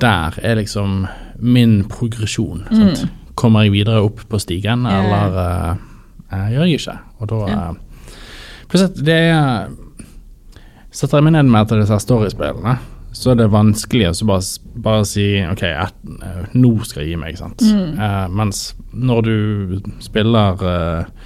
der, 0.01 0.39
er 0.43 0.61
liksom 0.61 1.07
min 1.41 1.85
progresjon. 1.91 2.67
Sant? 2.71 3.07
Kommer 3.35 3.65
jeg 3.67 3.75
videre 3.75 4.05
opp 4.05 4.21
på 4.31 4.39
stigen, 4.39 4.85
yeah. 4.87 5.01
Eller 5.01 5.39
eh, 5.43 5.87
eh, 6.31 6.51
gjør 6.55 6.69
jeg 6.69 6.81
ikke? 6.83 6.99
Og 7.19 7.33
da 7.33 7.41
Ja. 7.49 7.65
Plutselig, 8.69 9.05
det 9.07 9.21
er 9.31 9.73
Setter 10.95 11.19
jeg 11.19 11.27
meg 11.27 11.33
ned 11.35 11.49
med 11.51 11.65
etter 11.65 11.81
disse 11.83 11.97
storiespillene, 12.05 12.77
så 13.15 13.33
er 13.33 13.41
det 13.41 13.49
vanskelig 13.51 14.13
å 14.13 14.27
bare, 14.29 14.45
bare 14.85 15.07
si 15.11 15.25
OK, 15.43 15.65
et, 15.67 15.97
eh, 16.23 16.45
nå 16.55 16.71
skal 16.87 17.03
jeg 17.03 17.11
gi 17.11 17.19
meg, 17.19 17.39
sant. 17.39 17.65
Mm. 17.67 17.97
Uh, 17.99 18.27
mens 18.31 18.61
når 18.95 19.27
du 19.27 19.91
spiller 20.03 20.63
eh, 20.71 21.25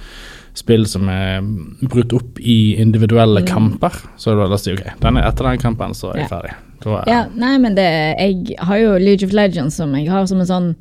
spill 0.53 0.85
som 0.85 1.07
er 1.09 1.41
brutt 1.87 2.13
opp 2.13 2.39
i 2.39 2.75
individuelle 2.81 3.41
Mm. 3.41 3.47
kamper, 3.47 3.91
så 4.17 4.31
er 4.31 4.35
det 4.35 4.43
bare 4.45 4.57
å 4.57 4.59
si 4.59 4.73
OK, 4.73 4.83
denne, 4.99 5.23
etter 5.27 5.43
den 5.49 5.57
kampen 5.57 5.93
så 5.93 6.11
er 6.13 6.17
jeg 6.21 6.29
Ja. 6.29 6.35
ferdig. 6.37 6.53
Da 6.81 6.89
er, 7.01 7.03
Ja, 7.07 7.25
nei, 7.35 7.57
men 7.57 7.75
det, 7.75 7.85
jeg 8.19 8.55
har 8.59 8.77
jo 8.77 8.97
League 8.97 9.23
of 9.27 9.33
Legends 9.33 9.75
som 9.75 9.93
jeg 9.95 10.07
har 10.09 10.25
som 10.27 10.39
en 10.39 10.45
sånn 10.45 10.75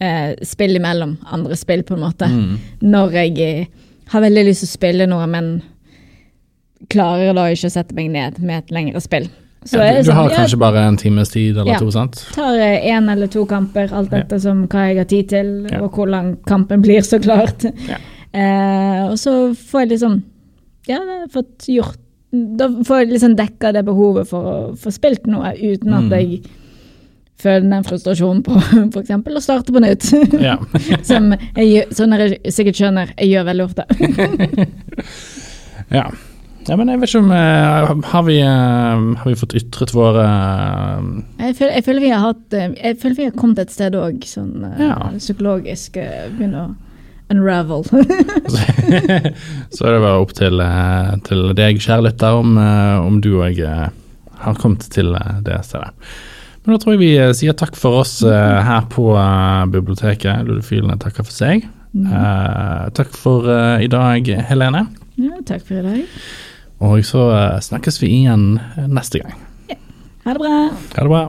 eh, 0.00 0.34
spill 0.42 0.76
imellom 0.76 1.16
andre 1.32 1.56
spill, 1.56 1.82
på 1.82 1.94
en 1.94 2.00
måte. 2.00 2.26
Mm. 2.28 2.58
Når 2.82 3.12
jeg 3.12 3.38
eh, 3.38 3.66
har 4.08 4.20
veldig 4.20 4.44
lyst 4.44 4.60
til 4.60 4.68
å 4.68 4.76
spille 4.78 5.06
noe, 5.08 5.26
men 5.26 5.62
klarer 6.92 7.34
da 7.36 7.46
ikke 7.52 7.70
å 7.70 7.72
sette 7.72 7.94
meg 7.96 8.10
ned 8.12 8.38
med 8.42 8.64
et 8.64 8.70
lengre 8.74 9.00
spill. 9.00 9.28
Så 9.66 9.80
ja, 9.80 9.94
du, 9.96 10.02
du 10.04 10.10
sånn, 10.10 10.14
har 10.20 10.30
ja, 10.30 10.36
kanskje 10.36 10.58
bare 10.62 10.82
en 10.86 10.96
times 11.00 11.30
tid 11.32 11.56
eller 11.56 11.72
Ja. 11.72 11.78
to, 11.80 11.90
sant? 11.90 12.20
tar 12.34 12.54
én 12.60 13.08
eller 13.10 13.26
to 13.26 13.44
kamper, 13.46 13.90
alt 13.92 14.12
Ja. 14.12 14.18
etter 14.18 14.38
som 14.38 14.66
hva 14.68 14.84
jeg 14.88 14.96
har 14.98 15.04
tid 15.10 15.28
til, 15.28 15.66
Ja. 15.72 15.80
og 15.82 15.92
hvor 15.96 16.06
lang 16.08 16.36
kampen 16.46 16.82
blir, 16.82 17.00
så 17.02 17.18
klart. 17.18 17.64
Eh, 18.36 19.02
og 19.08 19.14
så 19.18 19.32
får 19.56 19.80
jeg 19.86 19.90
liksom 19.94 20.18
Ja, 20.90 20.98
har 21.00 21.28
fått 21.32 21.64
gjort 21.72 21.96
Da 22.58 22.66
får 22.84 22.98
jeg 23.00 23.08
liksom 23.14 23.36
dekka 23.38 23.70
det 23.72 23.80
behovet 23.86 24.28
for 24.28 24.44
å 24.50 24.56
få 24.76 24.92
spilt 24.92 25.24
noe, 25.30 25.54
uten 25.56 25.94
at 25.96 26.04
Mm. 26.10 26.18
jeg 26.18 26.42
føler 27.40 27.64
den 27.70 27.84
frustrasjonen 27.84 28.42
på 28.44 29.00
eksempel 29.04 29.36
å 29.36 29.40
starte 29.44 29.72
på 29.72 29.80
nytt. 29.84 30.06
Ja. 30.40 30.56
som 31.08 31.32
jeg, 31.56 31.84
sånn 31.96 32.12
jeg 32.16 32.38
sikkert 32.52 32.76
skjønner, 32.80 33.12
jeg 33.16 33.32
gjør 33.34 33.44
veldig 33.50 33.66
ofte. 33.66 33.84
ja. 35.98 36.06
ja, 36.66 36.76
men 36.76 36.90
jeg 36.90 37.00
vet 37.02 37.10
ikke 37.12 37.22
om 37.24 37.32
eh, 37.36 37.92
Har 38.12 38.24
vi, 38.26 38.38
eh, 38.42 39.04
har 39.20 39.28
vi 39.30 39.36
fått 39.38 39.54
ytret 39.60 39.92
våre 39.96 40.24
eh, 40.26 41.12
Jeg 41.46 41.58
føler, 41.60 41.74
jeg 41.78 41.86
føler 41.88 42.04
vi 42.06 42.12
har 42.14 42.24
hatt 42.24 42.56
Jeg 42.56 42.98
føler 43.02 43.16
vi 43.20 43.28
har 43.30 43.36
kommet 43.38 43.62
et 43.64 43.74
sted 43.74 43.96
òg, 44.00 44.24
sånn 44.28 44.54
Ja. 44.80 44.96
psykologisk. 45.18 45.98
Begynner 46.36 46.66
å 46.66 46.68
unravel. 47.32 47.84
Så, 49.74 49.82
er 49.86 49.96
det 49.96 50.02
bare 50.04 50.20
opp 50.22 50.32
til, 50.38 50.60
eh, 50.62 51.12
til 51.26 51.48
deg, 51.58 51.80
kjære 51.82 52.06
lytter, 52.08 52.38
om, 52.42 52.56
eh, 52.60 52.96
om 53.02 53.20
du 53.24 53.32
òg 53.42 53.60
har 54.42 54.58
kommet 54.60 54.86
til 54.92 55.14
eh, 55.16 55.38
det 55.46 55.60
stedet. 55.66 55.90
Men 56.66 56.74
da 56.74 56.82
tror 56.82 56.96
jeg 56.96 57.02
vi 57.04 57.12
eh, 57.20 57.32
sier 57.38 57.54
takk 57.58 57.76
for 57.78 58.00
oss 58.02 58.18
eh, 58.26 58.58
her 58.66 58.86
på 58.90 59.08
eh, 59.14 59.64
biblioteket. 59.70 60.46
Ludofilene 60.48 60.98
takker 61.02 61.26
for 61.26 61.34
seg. 61.34 61.66
Mm. 61.96 62.10
takk 62.92 63.14
for 63.16 63.46
eh, 63.48 63.86
i 63.86 63.88
dag, 63.88 64.26
Helene. 64.50 64.82
ja, 65.16 65.38
takk 65.48 65.62
for 65.64 65.78
i 65.78 65.84
dag. 65.86 66.20
Og 66.84 67.00
så 67.08 67.22
eh, 67.32 67.56
snakkes 67.64 68.02
vi 68.02 68.10
igjen 68.18 68.58
neste 68.92 69.22
gang. 69.22 69.38
Ha 70.26 70.34
det 70.34 70.42
bra. 70.42 70.54
Ha 70.98 71.06
det 71.06 71.08
bra. 71.14 71.24